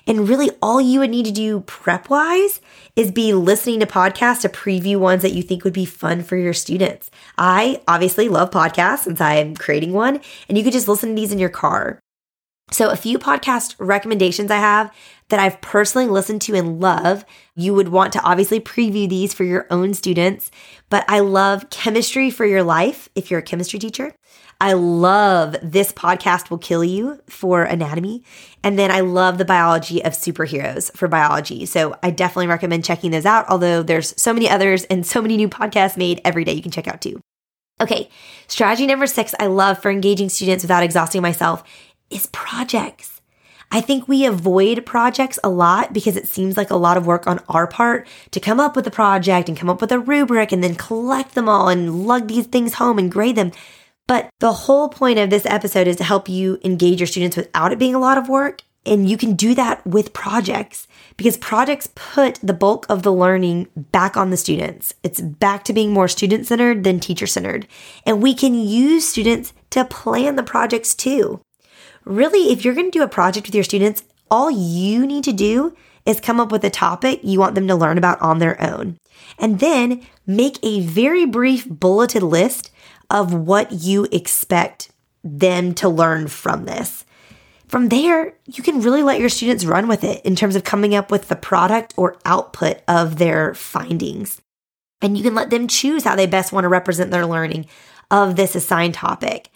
And 0.08 0.30
really, 0.30 0.52
all 0.62 0.80
you 0.80 1.00
would 1.00 1.10
need 1.10 1.26
to 1.26 1.32
do 1.32 1.62
prep 1.62 2.10
wise 2.10 2.62
is 2.96 3.12
be 3.12 3.34
listening 3.34 3.80
to 3.80 3.86
podcasts 3.86 4.42
to 4.42 4.50
preview 4.50 4.98
ones 4.98 5.24
that 5.24 5.34
you 5.34 5.42
think 5.42 5.64
would 5.64 5.74
be 5.74 5.86
fun 5.86 6.24
for 6.24 6.38
your 6.38 6.54
students. 6.54 7.10
I 7.38 7.82
obviously 7.88 8.30
love 8.30 8.52
podcasts 8.52 9.00
since 9.00 9.20
I 9.20 9.36
am 9.36 9.56
creating 9.56 9.94
one, 9.94 10.22
and 10.48 10.58
you 10.58 10.64
could 10.64 10.74
just 10.74 10.88
listen 10.88 11.10
to 11.10 11.16
these 11.16 11.32
in 11.32 11.40
your 11.40 11.50
car. 11.50 12.00
So, 12.72 12.90
a 12.90 12.96
few 12.96 13.20
podcast 13.20 13.76
recommendations 13.78 14.50
I 14.50 14.58
have 14.58 14.92
that 15.30 15.40
I've 15.40 15.62
personally 15.62 16.08
listened 16.08 16.42
to 16.44 16.56
and 16.56 16.80
love. 16.80 17.24
You 17.56 17.74
would 17.74 17.90
want 17.90 18.14
to 18.14 18.24
obviously 18.24 18.60
preview 18.60 19.08
these 19.08 19.34
for 19.34 19.44
your 19.44 19.68
own 19.70 19.94
students, 19.94 20.50
but 20.90 21.06
I 21.08 21.20
love 21.20 21.70
Chemistry 21.70 22.32
for 22.32 22.46
Your 22.46 22.64
Life 22.64 23.10
if 23.16 23.30
you're 23.30 23.40
a 23.40 23.44
chemistry 23.44 23.80
teacher. 23.80 24.14
I 24.62 24.74
love 24.74 25.58
This 25.62 25.92
Podcast 25.92 26.50
Will 26.50 26.58
Kill 26.58 26.84
You 26.84 27.20
for 27.28 27.64
anatomy. 27.64 28.24
And 28.64 28.80
then 28.80 28.90
I 28.90 29.02
love 29.02 29.38
the 29.38 29.46
biology 29.46 30.04
of 30.04 30.14
superheroes 30.14 30.96
for 30.96 31.08
biology. 31.08 31.66
So 31.66 31.96
I 32.02 32.12
definitely 32.12 32.48
recommend 32.48 32.86
checking 32.86 33.12
those 33.12 33.26
out, 33.26 33.46
although 33.50 33.84
there's 33.84 34.20
so 34.22 34.34
many 34.34 34.50
others 34.50 34.86
and 34.86 35.06
so 35.06 35.22
many 35.22 35.36
new 35.36 35.50
podcasts 35.50 35.98
made 35.98 36.22
every 36.24 36.46
day 36.46 36.54
you 36.54 36.62
can 36.62 36.72
check 36.72 36.88
out 36.88 37.02
too. 37.02 37.20
Okay, 37.82 38.10
strategy 38.48 38.88
number 38.88 39.06
six 39.06 39.36
I 39.38 39.48
love 39.48 39.82
for 39.82 39.92
engaging 39.92 40.30
students 40.30 40.64
without 40.64 40.84
exhausting 40.84 41.22
myself 41.22 41.62
is 42.10 42.28
projects. 42.28 43.16
I 43.72 43.82
think 43.82 44.08
we 44.08 44.26
avoid 44.26 44.86
projects 44.86 45.38
a 45.44 45.50
lot 45.50 45.92
because 45.92 46.16
it 46.16 46.30
seems 46.30 46.56
like 46.56 46.70
a 46.70 46.78
lot 46.78 46.96
of 46.96 47.06
work 47.06 47.28
on 47.28 47.42
our 47.50 47.68
part 47.68 48.08
to 48.32 48.40
come 48.40 48.60
up 48.60 48.76
with 48.76 48.88
a 48.88 48.92
project 48.92 49.50
and 49.50 49.58
come 49.58 49.70
up 49.70 49.82
with 49.82 49.92
a 49.92 50.00
rubric 50.00 50.54
and 50.54 50.64
then 50.64 50.76
collect 50.76 51.36
them 51.36 51.50
all 51.50 51.68
and 51.68 52.08
lug 52.08 52.28
these 52.30 52.46
things 52.46 52.76
home 52.76 52.98
and 52.98 53.12
grade 53.12 53.36
them. 53.36 53.52
But 54.08 54.30
the 54.40 54.54
whole 54.54 54.90
point 54.90 55.20
of 55.20 55.30
this 55.30 55.46
episode 55.46 55.88
is 55.88 55.96
to 55.98 56.04
help 56.04 56.30
you 56.30 56.60
engage 56.64 57.00
your 57.00 57.08
students 57.08 57.38
without 57.38 57.72
it 57.72 57.80
being 57.80 57.96
a 57.96 58.00
lot 58.00 58.18
of 58.18 58.30
work. 58.30 58.62
And 58.88 59.10
you 59.10 59.18
can 59.18 59.36
do 59.36 59.56
that 59.56 59.86
with 59.88 60.14
projects 60.14 60.88
because 61.18 61.38
projects 61.38 61.90
put 61.96 62.40
the 62.44 62.54
bulk 62.54 62.86
of 62.88 63.02
the 63.02 63.12
learning 63.12 63.68
back 63.76 64.16
on 64.16 64.30
the 64.30 64.38
students. 64.38 64.94
It's 65.02 65.20
back 65.20 65.64
to 65.64 65.74
being 65.74 65.92
more 65.92 66.08
student 66.08 66.46
centered 66.46 66.84
than 66.84 67.00
teacher 67.00 67.26
centered. 67.26 67.68
And 68.06 68.22
we 68.22 68.36
can 68.36 68.54
use 68.54 69.08
students 69.08 69.54
to 69.72 69.86
plan 69.86 70.36
the 70.36 70.44
projects 70.44 70.94
too 70.94 71.42
really, 72.06 72.52
if 72.52 72.64
you're 72.64 72.74
going 72.74 72.90
to 72.92 72.98
do 72.98 73.04
a 73.04 73.10
project 73.10 73.48
with 73.48 73.56
your 73.56 73.64
students, 73.64 74.04
all 74.32 74.50
you 74.50 75.06
need 75.06 75.24
to 75.26 75.34
do 75.34 75.76
is 76.06 76.22
come 76.22 76.40
up 76.40 76.52
with 76.52 76.64
a 76.64 76.70
topic 76.70 77.20
you 77.24 77.40
want 77.40 77.56
them 77.56 77.68
to 77.68 77.76
learn 77.76 77.98
about 77.98 78.22
on 78.22 78.38
their 78.38 78.62
own. 78.62 78.98
And 79.40 79.60
then 79.60 80.06
make 80.26 80.58
a 80.64 80.82
very 80.82 81.26
brief 81.26 81.68
bulleted 81.68 82.24
list 82.24 82.72
of 83.10 83.34
what 83.34 83.72
you 83.72 84.08
expect 84.12 84.92
them 85.24 85.74
to 85.76 85.90
learn 85.90 86.28
from 86.28 86.66
this. 86.66 87.06
From 87.68 87.90
there, 87.90 88.34
you 88.46 88.62
can 88.62 88.82
really 88.82 89.04
let 89.04 89.20
your 89.20 89.30
students 89.30 89.66
run 89.66 89.88
with 89.88 90.04
it 90.04 90.24
in 90.24 90.36
terms 90.36 90.56
of 90.56 90.64
coming 90.64 90.94
up 90.94 91.10
with 91.10 91.28
the 91.28 91.36
product 91.36 91.94
or 91.98 92.18
output 92.24 92.82
of 92.88 93.18
their 93.18 93.54
findings. 93.56 94.40
And 95.02 95.18
you 95.18 95.24
can 95.24 95.36
let 95.36 95.50
them 95.50 95.68
choose 95.68 96.04
how 96.04 96.16
they 96.16 96.28
best 96.28 96.54
want 96.54 96.64
to 96.64 96.70
represent 96.70 97.12
their 97.12 97.26
learning 97.26 97.66
of 98.12 98.36
this 98.36 98.56
assigned 98.56 98.94
topic. 98.94 99.50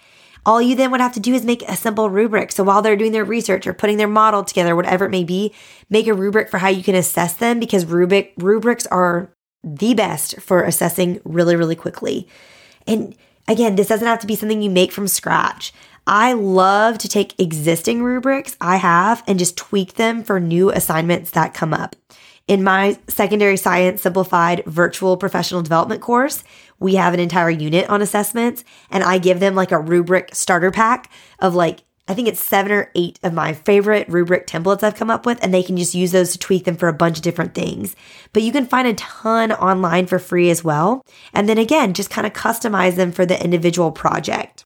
All 0.45 0.61
you 0.61 0.75
then 0.75 0.89
would 0.91 1.01
have 1.01 1.13
to 1.13 1.19
do 1.19 1.33
is 1.33 1.43
make 1.43 1.61
a 1.63 1.75
simple 1.75 2.09
rubric. 2.09 2.51
So 2.51 2.63
while 2.63 2.81
they're 2.81 2.95
doing 2.95 3.11
their 3.11 3.25
research 3.25 3.67
or 3.67 3.73
putting 3.73 3.97
their 3.97 4.07
model 4.07 4.43
together, 4.43 4.75
whatever 4.75 5.05
it 5.05 5.11
may 5.11 5.23
be, 5.23 5.53
make 5.89 6.07
a 6.07 6.13
rubric 6.13 6.49
for 6.49 6.57
how 6.57 6.69
you 6.69 6.81
can 6.81 6.95
assess 6.95 7.33
them 7.33 7.59
because 7.59 7.85
rubric 7.85 8.33
rubrics 8.37 8.87
are 8.87 9.31
the 9.63 9.93
best 9.93 10.39
for 10.39 10.63
assessing 10.63 11.19
really, 11.23 11.55
really 11.55 11.75
quickly. 11.75 12.27
And 12.87 13.15
again, 13.49 13.75
this 13.75 13.87
doesn't 13.87 14.07
have 14.07 14.19
to 14.19 14.27
be 14.27 14.35
something 14.35 14.61
you 14.61 14.69
make 14.69 14.91
from 14.91 15.07
scratch. 15.07 15.73
I 16.07 16.33
love 16.33 16.97
to 16.99 17.07
take 17.09 17.39
existing 17.39 18.01
rubrics 18.01 18.55
I 18.61 18.77
have 18.77 19.23
and 19.27 19.37
just 19.37 19.57
tweak 19.57 19.95
them 19.95 20.23
for 20.23 20.39
new 20.39 20.71
assignments 20.71 21.31
that 21.31 21.53
come 21.53 21.73
up. 21.73 21.95
In 22.47 22.63
my 22.63 22.97
secondary 23.07 23.57
science 23.57 24.01
simplified 24.01 24.63
virtual 24.65 25.17
professional 25.17 25.61
development 25.61 26.01
course, 26.01 26.43
we 26.79 26.95
have 26.95 27.13
an 27.13 27.19
entire 27.19 27.51
unit 27.51 27.87
on 27.89 28.01
assessments 28.01 28.63
and 28.89 29.03
I 29.03 29.19
give 29.19 29.39
them 29.39 29.53
like 29.53 29.71
a 29.71 29.79
rubric 29.79 30.33
starter 30.33 30.71
pack 30.71 31.11
of 31.37 31.53
like 31.53 31.81
I 32.09 32.15
think 32.15 32.27
it's 32.27 32.39
seven 32.39 32.71
or 32.71 32.91
eight 32.95 33.19
of 33.21 33.33
my 33.33 33.53
favorite 33.53 34.09
rubric 34.09 34.47
templates 34.47 34.81
I've 34.81 34.95
come 34.95 35.11
up 35.11 35.27
with, 35.27 35.41
and 35.43 35.53
they 35.53 35.61
can 35.61 35.77
just 35.77 35.93
use 35.93 36.11
those 36.11 36.31
to 36.31 36.39
tweak 36.39 36.65
them 36.65 36.75
for 36.75 36.87
a 36.87 36.93
bunch 36.93 37.17
of 37.17 37.23
different 37.23 37.53
things. 37.53 37.95
But 38.33 38.41
you 38.41 38.51
can 38.51 38.65
find 38.65 38.87
a 38.87 38.95
ton 38.95 39.51
online 39.51 40.07
for 40.07 40.17
free 40.17 40.49
as 40.49 40.63
well. 40.63 41.05
And 41.33 41.47
then 41.47 41.59
again, 41.59 41.93
just 41.93 42.09
kind 42.09 42.25
of 42.25 42.33
customize 42.33 42.95
them 42.95 43.11
for 43.11 43.27
the 43.27 43.41
individual 43.41 43.91
project. 43.91 44.65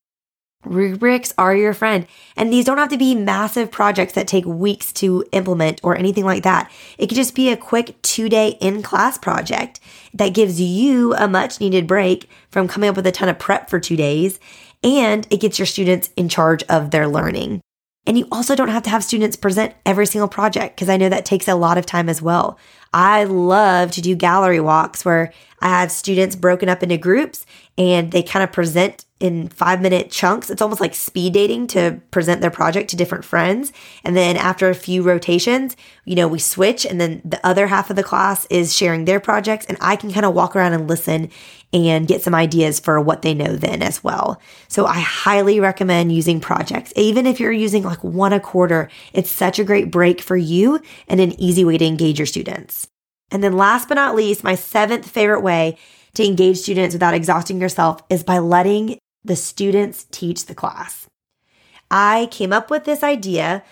Rubrics 0.66 1.34
are 1.38 1.56
your 1.56 1.74
friend. 1.74 2.08
And 2.38 2.52
these 2.52 2.66
don't 2.66 2.78
have 2.78 2.90
to 2.90 2.98
be 2.98 3.16
massive 3.16 3.72
projects 3.72 4.14
that 4.14 4.28
take 4.28 4.46
weeks 4.46 4.94
to 4.94 5.26
implement 5.32 5.82
or 5.84 5.98
anything 5.98 6.24
like 6.24 6.44
that. 6.44 6.72
It 6.98 7.08
could 7.08 7.18
just 7.18 7.36
be 7.36 7.50
a 7.50 7.58
quick 7.58 8.02
two 8.02 8.30
day 8.30 8.58
in 8.62 8.82
class 8.82 9.18
project 9.18 9.82
that 10.14 10.34
gives 10.34 10.62
you 10.62 11.14
a 11.16 11.28
much 11.28 11.60
needed 11.60 11.88
break 11.88 12.30
from 12.50 12.70
coming 12.70 12.90
up 12.90 12.96
with 12.96 13.08
a 13.08 13.12
ton 13.12 13.30
of 13.30 13.40
prep 13.40 13.70
for 13.70 13.80
two 13.80 13.98
days. 13.98 14.40
And 14.84 15.28
it 15.30 15.40
gets 15.40 15.60
your 15.60 15.66
students 15.66 16.10
in 16.18 16.30
charge 16.30 16.64
of 16.64 16.92
their 16.92 17.08
learning. 17.08 17.62
And 18.06 18.18
you 18.18 18.28
also 18.32 18.56
don't 18.56 18.70
have 18.70 18.84
to 18.84 18.90
have 18.90 19.04
students 19.04 19.38
present 19.38 19.74
every 19.86 20.06
single 20.06 20.28
project 20.28 20.76
because 20.76 20.90
I 20.90 20.98
know 20.98 21.08
that 21.08 21.26
takes 21.26 21.48
a 21.48 21.56
lot 21.56 21.78
of 21.78 21.86
time 21.86 22.10
as 22.10 22.22
well. 22.22 22.60
I 22.94 23.24
love 23.24 23.92
to 23.92 24.02
do 24.02 24.14
gallery 24.14 24.60
walks 24.60 25.06
where 25.06 25.32
I 25.62 25.70
have 25.70 25.92
students 25.92 26.36
broken 26.36 26.68
up 26.68 26.84
into 26.84 26.98
groups 26.98 27.46
and 27.78 28.12
they 28.12 28.22
kind 28.22 28.44
of 28.44 28.52
present 28.52 29.06
in 29.20 29.48
five 29.48 29.82
minute 29.82 30.12
chunks. 30.12 30.50
It's 30.50 30.62
almost 30.62 30.82
like 30.82 30.94
speed 30.94 31.34
dating 31.34 31.68
to 31.68 32.02
present 32.12 32.42
their 32.42 32.52
project 32.52 32.90
to 32.90 32.98
different 32.98 33.24
friends. 33.24 33.72
And 34.04 34.18
then 34.18 34.36
after 34.36 34.70
a 34.70 34.76
few 34.76 35.02
rotations, 35.02 35.76
you 36.04 36.14
know, 36.16 36.28
we 36.28 36.40
switch 36.40 36.86
and 36.86 37.00
then 37.00 37.22
the 37.24 37.44
other 37.46 37.68
half 37.68 37.90
of 37.90 37.96
the 37.96 38.04
class 38.04 38.46
is 38.50 38.76
sharing 38.76 39.06
their 39.06 39.22
projects 39.22 39.66
and 39.66 39.78
I 39.80 39.96
can 39.96 40.12
kind 40.12 40.26
of 40.26 40.34
walk 40.34 40.56
around 40.56 40.74
and 40.74 40.90
listen 40.90 41.30
and 41.72 42.08
get 42.08 42.22
some 42.22 42.36
ideas 42.36 42.80
for 42.80 43.00
what 43.00 43.22
they 43.22 43.34
know 43.34 43.56
then 43.56 43.82
as 43.82 44.04
well. 44.04 44.42
So 44.68 44.86
I 44.86 45.00
highly 45.00 45.60
recommend 45.60 46.12
using 46.12 46.42
projects. 46.42 46.94
Even 46.96 47.26
if 47.26 47.40
you're 47.40 47.52
using 47.52 47.84
like 47.84 48.04
one 48.04 48.34
a 48.34 48.40
quarter, 48.40 48.90
it's 49.14 49.32
such 49.32 49.58
a 49.58 49.64
great 49.64 49.90
break 49.90 50.22
for 50.22 50.38
you 50.38 50.82
and 51.08 51.20
an 51.20 51.40
easy 51.40 51.64
way 51.64 51.78
to 51.78 51.86
engage 51.86 52.20
your 52.20 52.26
students. 52.26 52.88
And 53.32 53.44
then 53.44 53.58
last 53.58 53.88
but 53.88 53.96
not 53.96 54.16
least, 54.16 54.44
my 54.44 54.54
seventh 54.54 55.10
favorite 55.10 55.42
way 55.42 55.78
to 56.16 56.26
engage 56.26 56.58
students 56.58 56.94
without 56.94 57.14
exhausting 57.14 57.60
yourself 57.60 58.04
is 58.10 58.24
by 58.24 58.40
letting 58.40 58.98
the 59.24 59.36
students 59.36 60.06
teach 60.12 60.46
the 60.46 60.56
class. 60.56 61.08
I 61.90 62.28
came 62.32 62.54
up 62.54 62.70
with 62.70 62.86
this 62.86 63.04
idea 63.04 63.64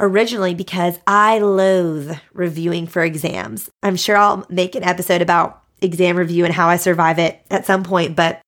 originally 0.00 0.54
because 0.54 0.98
I 1.06 1.38
loathe 1.38 2.16
reviewing 2.32 2.86
for 2.86 3.02
exams. 3.02 3.70
I'm 3.82 3.96
sure 3.96 4.16
I'll 4.16 4.46
make 4.48 4.74
an 4.74 4.84
episode 4.84 5.22
about 5.22 5.62
exam 5.80 6.16
review 6.16 6.44
and 6.44 6.54
how 6.54 6.68
I 6.68 6.76
survive 6.76 7.18
it 7.18 7.40
at 7.50 7.66
some 7.66 7.84
point, 7.84 8.16
but 8.16 8.40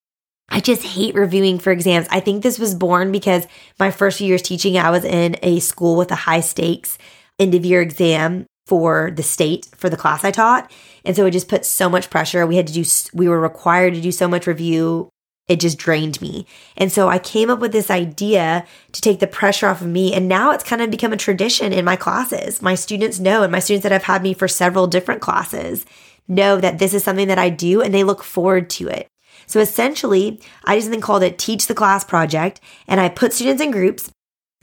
I 0.48 0.60
just 0.60 0.82
hate 0.82 1.14
reviewing 1.14 1.58
for 1.58 1.70
exams. 1.70 2.06
I 2.10 2.20
think 2.20 2.42
this 2.42 2.58
was 2.58 2.74
born 2.74 3.12
because 3.12 3.46
my 3.78 3.90
first 3.90 4.18
few 4.18 4.26
years 4.26 4.42
teaching, 4.42 4.76
I 4.78 4.90
was 4.90 5.04
in 5.04 5.36
a 5.42 5.60
school 5.60 5.96
with 5.96 6.10
a 6.10 6.16
high 6.16 6.40
stakes 6.40 6.98
end 7.38 7.54
of 7.54 7.64
year 7.64 7.80
exam 7.80 8.46
for 8.66 9.10
the 9.10 9.22
state 9.22 9.68
for 9.76 9.88
the 9.88 9.96
class 9.96 10.24
I 10.24 10.30
taught. 10.30 10.70
And 11.04 11.14
so 11.14 11.26
it 11.26 11.32
just 11.32 11.48
put 11.48 11.64
so 11.64 11.88
much 11.88 12.10
pressure. 12.10 12.46
We 12.46 12.56
had 12.56 12.66
to 12.66 12.72
do, 12.72 12.84
we 13.12 13.28
were 13.28 13.40
required 13.40 13.94
to 13.94 14.00
do 14.00 14.12
so 14.12 14.26
much 14.26 14.46
review 14.46 15.10
it 15.46 15.60
just 15.60 15.76
drained 15.76 16.20
me. 16.22 16.46
And 16.76 16.90
so 16.90 17.08
I 17.08 17.18
came 17.18 17.50
up 17.50 17.58
with 17.58 17.72
this 17.72 17.90
idea 17.90 18.64
to 18.92 19.00
take 19.00 19.20
the 19.20 19.26
pressure 19.26 19.68
off 19.68 19.82
of 19.82 19.86
me. 19.86 20.14
And 20.14 20.26
now 20.26 20.52
it's 20.52 20.64
kind 20.64 20.80
of 20.80 20.90
become 20.90 21.12
a 21.12 21.18
tradition 21.18 21.72
in 21.72 21.84
my 21.84 21.96
classes. 21.96 22.62
My 22.62 22.74
students 22.74 23.20
know, 23.20 23.42
and 23.42 23.52
my 23.52 23.58
students 23.58 23.82
that 23.82 23.92
have 23.92 24.04
had 24.04 24.22
me 24.22 24.32
for 24.32 24.48
several 24.48 24.86
different 24.86 25.20
classes 25.20 25.84
know 26.26 26.58
that 26.60 26.78
this 26.78 26.94
is 26.94 27.04
something 27.04 27.28
that 27.28 27.38
I 27.38 27.50
do 27.50 27.82
and 27.82 27.92
they 27.92 28.04
look 28.04 28.24
forward 28.24 28.70
to 28.70 28.88
it. 28.88 29.06
So 29.46 29.60
essentially, 29.60 30.40
I 30.64 30.76
just 30.76 30.86
something 30.86 31.02
called 31.02 31.22
a 31.22 31.30
teach 31.30 31.66
the 31.66 31.74
class 31.74 32.04
project 32.04 32.60
and 32.88 32.98
I 32.98 33.10
put 33.10 33.34
students 33.34 33.62
in 33.62 33.70
groups 33.70 34.10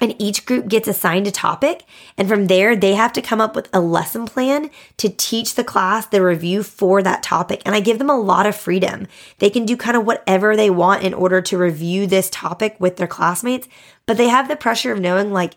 and 0.01 0.15
each 0.17 0.45
group 0.45 0.67
gets 0.67 0.87
assigned 0.87 1.27
a 1.27 1.31
topic. 1.31 1.85
And 2.17 2.27
from 2.27 2.47
there, 2.47 2.75
they 2.75 2.95
have 2.95 3.13
to 3.13 3.21
come 3.21 3.39
up 3.39 3.55
with 3.55 3.69
a 3.71 3.79
lesson 3.79 4.25
plan 4.25 4.71
to 4.97 5.09
teach 5.09 5.53
the 5.53 5.63
class 5.63 6.07
the 6.07 6.23
review 6.23 6.63
for 6.63 7.03
that 7.03 7.21
topic. 7.21 7.61
And 7.65 7.75
I 7.75 7.79
give 7.79 7.99
them 7.99 8.09
a 8.09 8.19
lot 8.19 8.47
of 8.47 8.55
freedom. 8.55 9.07
They 9.37 9.51
can 9.51 9.65
do 9.65 9.77
kind 9.77 9.95
of 9.95 10.05
whatever 10.05 10.55
they 10.55 10.71
want 10.71 11.03
in 11.03 11.13
order 11.13 11.39
to 11.41 11.57
review 11.57 12.07
this 12.07 12.29
topic 12.31 12.75
with 12.79 12.97
their 12.97 13.07
classmates, 13.07 13.67
but 14.07 14.17
they 14.17 14.27
have 14.27 14.47
the 14.47 14.55
pressure 14.55 14.91
of 14.91 14.99
knowing 14.99 15.31
like, 15.31 15.53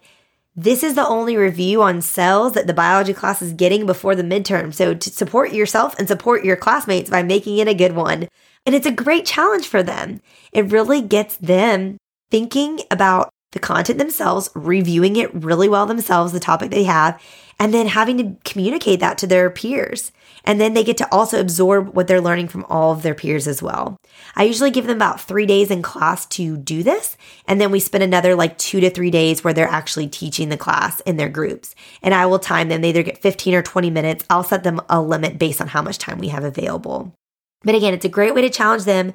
this 0.56 0.84
is 0.84 0.94
the 0.94 1.08
only 1.08 1.36
review 1.36 1.82
on 1.82 2.00
cells 2.00 2.52
that 2.52 2.68
the 2.68 2.74
biology 2.74 3.12
class 3.12 3.42
is 3.42 3.52
getting 3.52 3.86
before 3.86 4.14
the 4.14 4.22
midterm. 4.22 4.72
So 4.72 4.94
to 4.94 5.10
support 5.10 5.52
yourself 5.52 5.98
and 5.98 6.06
support 6.06 6.44
your 6.44 6.54
classmates 6.54 7.10
by 7.10 7.24
making 7.24 7.58
it 7.58 7.66
a 7.66 7.74
good 7.74 7.92
one. 7.92 8.28
And 8.64 8.74
it's 8.74 8.86
a 8.86 8.92
great 8.92 9.26
challenge 9.26 9.66
for 9.66 9.82
them. 9.82 10.20
It 10.52 10.70
really 10.70 11.00
gets 11.00 11.36
them 11.38 11.96
thinking 12.30 12.80
about 12.90 13.30
the 13.54 13.58
content 13.58 13.98
themselves, 13.98 14.50
reviewing 14.54 15.16
it 15.16 15.34
really 15.34 15.68
well 15.68 15.86
themselves, 15.86 16.32
the 16.32 16.40
topic 16.40 16.70
they 16.70 16.84
have, 16.84 17.20
and 17.58 17.72
then 17.72 17.86
having 17.86 18.18
to 18.18 18.36
communicate 18.44 19.00
that 19.00 19.16
to 19.18 19.26
their 19.26 19.48
peers. 19.48 20.12
And 20.44 20.60
then 20.60 20.74
they 20.74 20.84
get 20.84 20.98
to 20.98 21.10
also 21.10 21.40
absorb 21.40 21.94
what 21.94 22.06
they're 22.06 22.20
learning 22.20 22.48
from 22.48 22.64
all 22.68 22.92
of 22.92 23.02
their 23.02 23.14
peers 23.14 23.48
as 23.48 23.62
well. 23.62 23.96
I 24.36 24.42
usually 24.42 24.70
give 24.70 24.86
them 24.86 24.96
about 24.96 25.20
three 25.20 25.46
days 25.46 25.70
in 25.70 25.80
class 25.80 26.26
to 26.26 26.58
do 26.58 26.82
this. 26.82 27.16
And 27.48 27.58
then 27.58 27.70
we 27.70 27.80
spend 27.80 28.04
another 28.04 28.34
like 28.34 28.58
two 28.58 28.80
to 28.80 28.90
three 28.90 29.10
days 29.10 29.42
where 29.42 29.54
they're 29.54 29.66
actually 29.66 30.08
teaching 30.08 30.50
the 30.50 30.58
class 30.58 31.00
in 31.00 31.16
their 31.16 31.30
groups. 31.30 31.74
And 32.02 32.12
I 32.12 32.26
will 32.26 32.38
time 32.38 32.68
them. 32.68 32.82
They 32.82 32.90
either 32.90 33.02
get 33.02 33.22
15 33.22 33.54
or 33.54 33.62
20 33.62 33.88
minutes. 33.88 34.24
I'll 34.28 34.44
set 34.44 34.64
them 34.64 34.80
a 34.90 35.00
limit 35.00 35.38
based 35.38 35.62
on 35.62 35.68
how 35.68 35.80
much 35.80 35.96
time 35.96 36.18
we 36.18 36.28
have 36.28 36.44
available. 36.44 37.14
But 37.62 37.74
again, 37.74 37.94
it's 37.94 38.04
a 38.04 38.10
great 38.10 38.34
way 38.34 38.42
to 38.42 38.50
challenge 38.50 38.84
them. 38.84 39.14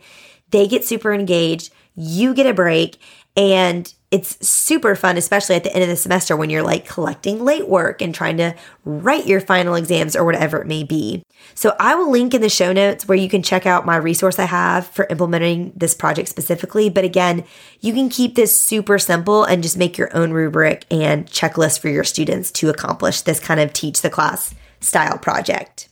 They 0.50 0.68
get 0.68 0.84
super 0.84 1.14
engaged. 1.14 1.72
You 1.96 2.34
get 2.34 2.48
a 2.48 2.54
break 2.54 2.98
and 3.40 3.94
it's 4.12 4.46
super 4.46 4.96
fun, 4.96 5.16
especially 5.16 5.56
at 5.56 5.64
the 5.64 5.74
end 5.74 5.82
of 5.82 5.88
the 5.88 5.96
semester 5.96 6.36
when 6.36 6.50
you're 6.50 6.62
like 6.62 6.86
collecting 6.86 7.46
late 7.46 7.70
work 7.70 8.02
and 8.02 8.14
trying 8.14 8.36
to 8.36 8.54
write 8.84 9.28
your 9.28 9.40
final 9.40 9.76
exams 9.76 10.14
or 10.14 10.26
whatever 10.26 10.60
it 10.60 10.68
may 10.68 10.84
be. 10.84 11.24
So 11.56 11.74
I 11.80 11.96
will 11.96 12.12
link 12.12 12.34
in 12.34 12.42
the 12.42 12.50
show 12.50 12.74
notes 12.74 13.08
where 13.08 13.18
you 13.18 13.30
can 13.30 13.42
check 13.42 13.66
out 13.66 13.86
my 13.86 13.96
resource 13.96 14.40
I 14.40 14.46
have 14.46 14.88
for 14.88 15.08
implementing 15.10 15.72
this 15.74 15.96
project 15.96 16.28
specifically. 16.28 16.90
But 16.90 17.06
again, 17.06 17.46
you 17.80 17.94
can 17.94 18.10
keep 18.10 18.36
this 18.36 18.60
super 18.60 19.00
simple 19.00 19.46
and 19.46 19.64
just 19.64 19.78
make 19.78 19.98
your 19.98 20.14
own 20.14 20.32
rubric 20.32 20.84
and 20.92 21.26
checklist 21.28 21.80
for 21.80 21.88
your 21.88 22.04
students 22.04 22.52
to 22.52 22.70
accomplish 22.70 23.22
this 23.22 23.40
kind 23.40 23.62
of 23.62 23.72
teach 23.72 24.02
the 24.02 24.10
class 24.10 24.54
style 24.82 25.18
project. 25.18 25.88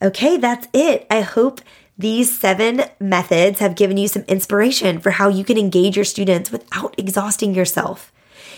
Okay, 0.00 0.38
that's 0.38 0.66
it. 0.72 1.06
I 1.10 1.20
hope 1.20 1.60
these 2.02 2.36
seven 2.36 2.82
methods 3.00 3.60
have 3.60 3.76
given 3.76 3.96
you 3.96 4.08
some 4.08 4.22
inspiration 4.22 4.98
for 4.98 5.12
how 5.12 5.28
you 5.28 5.44
can 5.44 5.56
engage 5.56 5.94
your 5.94 6.04
students 6.04 6.50
without 6.50 6.94
exhausting 6.98 7.54
yourself. 7.54 8.12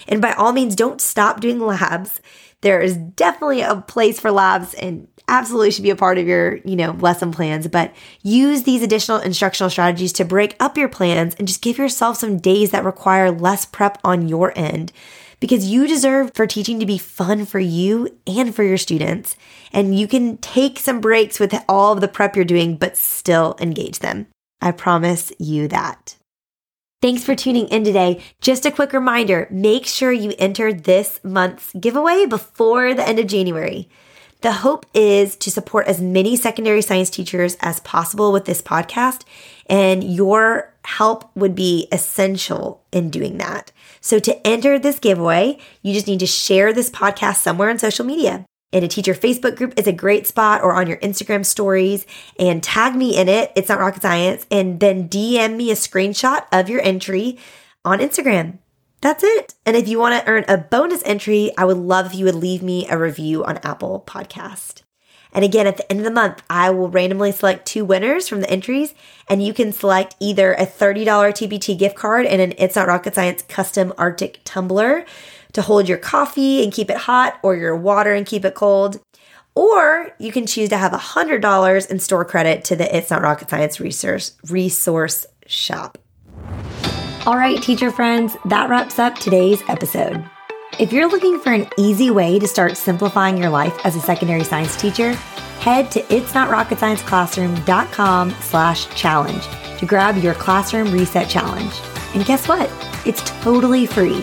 And 0.08 0.20
by 0.20 0.32
all 0.32 0.52
means, 0.52 0.74
don't 0.74 1.00
stop 1.00 1.40
doing 1.40 1.60
labs. 1.60 2.20
There 2.62 2.80
is 2.80 2.96
definitely 2.96 3.60
a 3.60 3.76
place 3.76 4.18
for 4.18 4.32
labs 4.32 4.72
and 4.72 5.06
absolutely 5.28 5.70
should 5.70 5.82
be 5.82 5.90
a 5.90 5.96
part 5.96 6.16
of 6.16 6.26
your, 6.26 6.56
you 6.64 6.74
know, 6.74 6.92
lesson 6.92 7.32
plans, 7.32 7.68
but 7.68 7.94
use 8.22 8.62
these 8.62 8.82
additional 8.82 9.18
instructional 9.18 9.70
strategies 9.70 10.14
to 10.14 10.24
break 10.24 10.56
up 10.58 10.78
your 10.78 10.88
plans 10.88 11.34
and 11.34 11.46
just 11.46 11.60
give 11.60 11.76
yourself 11.76 12.16
some 12.16 12.38
days 12.38 12.70
that 12.70 12.84
require 12.84 13.30
less 13.30 13.66
prep 13.66 13.98
on 14.02 14.26
your 14.26 14.52
end 14.56 14.90
because 15.44 15.70
you 15.70 15.86
deserve 15.86 16.30
for 16.34 16.46
teaching 16.46 16.80
to 16.80 16.86
be 16.86 16.96
fun 16.96 17.44
for 17.44 17.58
you 17.58 18.08
and 18.26 18.54
for 18.54 18.62
your 18.62 18.78
students. 18.78 19.36
And 19.74 19.94
you 19.94 20.08
can 20.08 20.38
take 20.38 20.78
some 20.78 21.02
breaks 21.02 21.38
with 21.38 21.54
all 21.68 21.92
of 21.92 22.00
the 22.00 22.08
prep 22.08 22.34
you're 22.34 22.46
doing, 22.46 22.76
but 22.76 22.96
still 22.96 23.54
engage 23.60 23.98
them. 23.98 24.26
I 24.62 24.70
promise 24.70 25.32
you 25.38 25.68
that. 25.68 26.16
Thanks 27.02 27.24
for 27.24 27.34
tuning 27.34 27.68
in 27.68 27.84
today. 27.84 28.22
Just 28.40 28.64
a 28.64 28.70
quick 28.70 28.94
reminder 28.94 29.46
make 29.50 29.84
sure 29.84 30.12
you 30.12 30.32
enter 30.38 30.72
this 30.72 31.20
month's 31.22 31.74
giveaway 31.78 32.24
before 32.24 32.94
the 32.94 33.06
end 33.06 33.18
of 33.18 33.26
January. 33.26 33.90
The 34.40 34.52
hope 34.52 34.84
is 34.92 35.36
to 35.36 35.50
support 35.50 35.86
as 35.86 36.00
many 36.00 36.36
secondary 36.36 36.82
science 36.82 37.08
teachers 37.08 37.56
as 37.60 37.80
possible 37.80 38.32
with 38.32 38.44
this 38.44 38.60
podcast, 38.60 39.22
and 39.70 40.04
your 40.04 40.74
help 40.84 41.30
would 41.34 41.54
be 41.54 41.88
essential 41.90 42.82
in 42.92 43.08
doing 43.08 43.38
that. 43.38 43.72
So 44.00 44.18
to 44.18 44.46
enter 44.46 44.78
this 44.78 44.98
giveaway, 44.98 45.58
you 45.80 45.94
just 45.94 46.06
need 46.06 46.20
to 46.20 46.26
share 46.26 46.72
this 46.72 46.90
podcast 46.90 47.36
somewhere 47.36 47.70
on 47.70 47.78
social 47.78 48.04
media. 48.04 48.44
In 48.70 48.82
a 48.82 48.88
teacher 48.88 49.14
Facebook 49.14 49.56
group 49.56 49.72
is 49.78 49.86
a 49.86 49.92
great 49.92 50.26
spot 50.26 50.60
or 50.62 50.74
on 50.74 50.88
your 50.88 50.96
Instagram 50.96 51.46
stories 51.46 52.06
and 52.40 52.60
tag 52.60 52.96
me 52.96 53.16
in 53.16 53.28
it. 53.28 53.52
It's 53.54 53.68
not 53.68 53.78
rocket 53.78 54.02
science. 54.02 54.46
And 54.50 54.80
then 54.80 55.08
DM 55.08 55.56
me 55.56 55.70
a 55.70 55.74
screenshot 55.74 56.44
of 56.50 56.68
your 56.68 56.82
entry 56.82 57.38
on 57.84 58.00
Instagram. 58.00 58.58
That's 59.04 59.22
it. 59.22 59.52
And 59.66 59.76
if 59.76 59.86
you 59.86 59.98
want 59.98 60.18
to 60.18 60.26
earn 60.26 60.46
a 60.48 60.56
bonus 60.56 61.02
entry, 61.04 61.52
I 61.58 61.66
would 61.66 61.76
love 61.76 62.06
if 62.06 62.14
you 62.14 62.24
would 62.24 62.34
leave 62.34 62.62
me 62.62 62.88
a 62.88 62.96
review 62.96 63.44
on 63.44 63.58
Apple 63.58 64.02
Podcast. 64.06 64.80
And 65.30 65.44
again, 65.44 65.66
at 65.66 65.76
the 65.76 65.92
end 65.92 66.00
of 66.00 66.06
the 66.06 66.10
month, 66.10 66.42
I 66.48 66.70
will 66.70 66.88
randomly 66.88 67.30
select 67.30 67.66
two 67.66 67.84
winners 67.84 68.30
from 68.30 68.40
the 68.40 68.48
entries, 68.48 68.94
and 69.28 69.42
you 69.42 69.52
can 69.52 69.72
select 69.72 70.16
either 70.20 70.54
a 70.54 70.64
$30 70.64 71.04
TpT 71.04 71.78
gift 71.78 71.96
card 71.96 72.24
and 72.24 72.40
an 72.40 72.54
It's 72.56 72.76
Not 72.76 72.88
Rocket 72.88 73.14
Science 73.14 73.42
custom 73.42 73.92
RTIC 73.98 74.38
tumbler 74.42 75.04
to 75.52 75.60
hold 75.60 75.86
your 75.86 75.98
coffee 75.98 76.64
and 76.64 76.72
keep 76.72 76.88
it 76.88 76.96
hot, 76.96 77.38
or 77.42 77.56
your 77.56 77.76
water 77.76 78.14
and 78.14 78.24
keep 78.24 78.42
it 78.42 78.54
cold. 78.54 79.02
Or 79.54 80.14
you 80.18 80.32
can 80.32 80.46
choose 80.46 80.70
to 80.70 80.78
have 80.78 80.92
$100 80.92 81.90
in 81.90 81.98
store 81.98 82.24
credit 82.24 82.64
to 82.64 82.74
the 82.74 82.96
It's 82.96 83.10
Not 83.10 83.20
Rocket 83.20 83.50
Science 83.50 83.78
resource, 83.80 84.32
resource 84.48 85.26
shop. 85.46 85.98
All 87.26 87.38
right, 87.38 87.62
teacher 87.62 87.90
friends, 87.90 88.36
that 88.44 88.68
wraps 88.68 88.98
up 88.98 89.14
today's 89.14 89.62
episode. 89.68 90.22
If 90.78 90.92
you're 90.92 91.08
looking 91.08 91.40
for 91.40 91.54
an 91.54 91.66
easy 91.78 92.10
way 92.10 92.38
to 92.38 92.46
start 92.46 92.76
simplifying 92.76 93.38
your 93.38 93.48
life 93.48 93.74
as 93.82 93.96
a 93.96 94.00
secondary 94.00 94.44
science 94.44 94.76
teacher, 94.76 95.14
head 95.60 95.90
to 95.92 96.02
itsnotrocketscienceclassroom.com 96.02 98.30
slash 98.42 98.94
challenge 98.94 99.42
to 99.78 99.86
grab 99.86 100.18
your 100.18 100.34
classroom 100.34 100.92
reset 100.92 101.30
challenge. 101.30 101.72
And 102.14 102.26
guess 102.26 102.46
what? 102.46 102.70
It's 103.06 103.22
totally 103.40 103.86
free. 103.86 104.20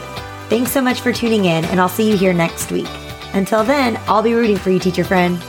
Thanks 0.49 0.71
so 0.71 0.79
much 0.79 1.01
for 1.01 1.11
tuning 1.11 1.45
in, 1.45 1.65
and 1.65 1.81
I'll 1.81 1.89
see 1.89 2.07
you 2.07 2.17
here 2.17 2.33
next 2.33 2.71
week. 2.71 2.85
Until 3.33 3.63
then, 3.63 3.99
I'll 4.05 4.21
be 4.21 4.35
rooting 4.35 4.57
for 4.57 4.69
you, 4.69 4.77
teacher 4.77 5.03
friend. 5.03 5.41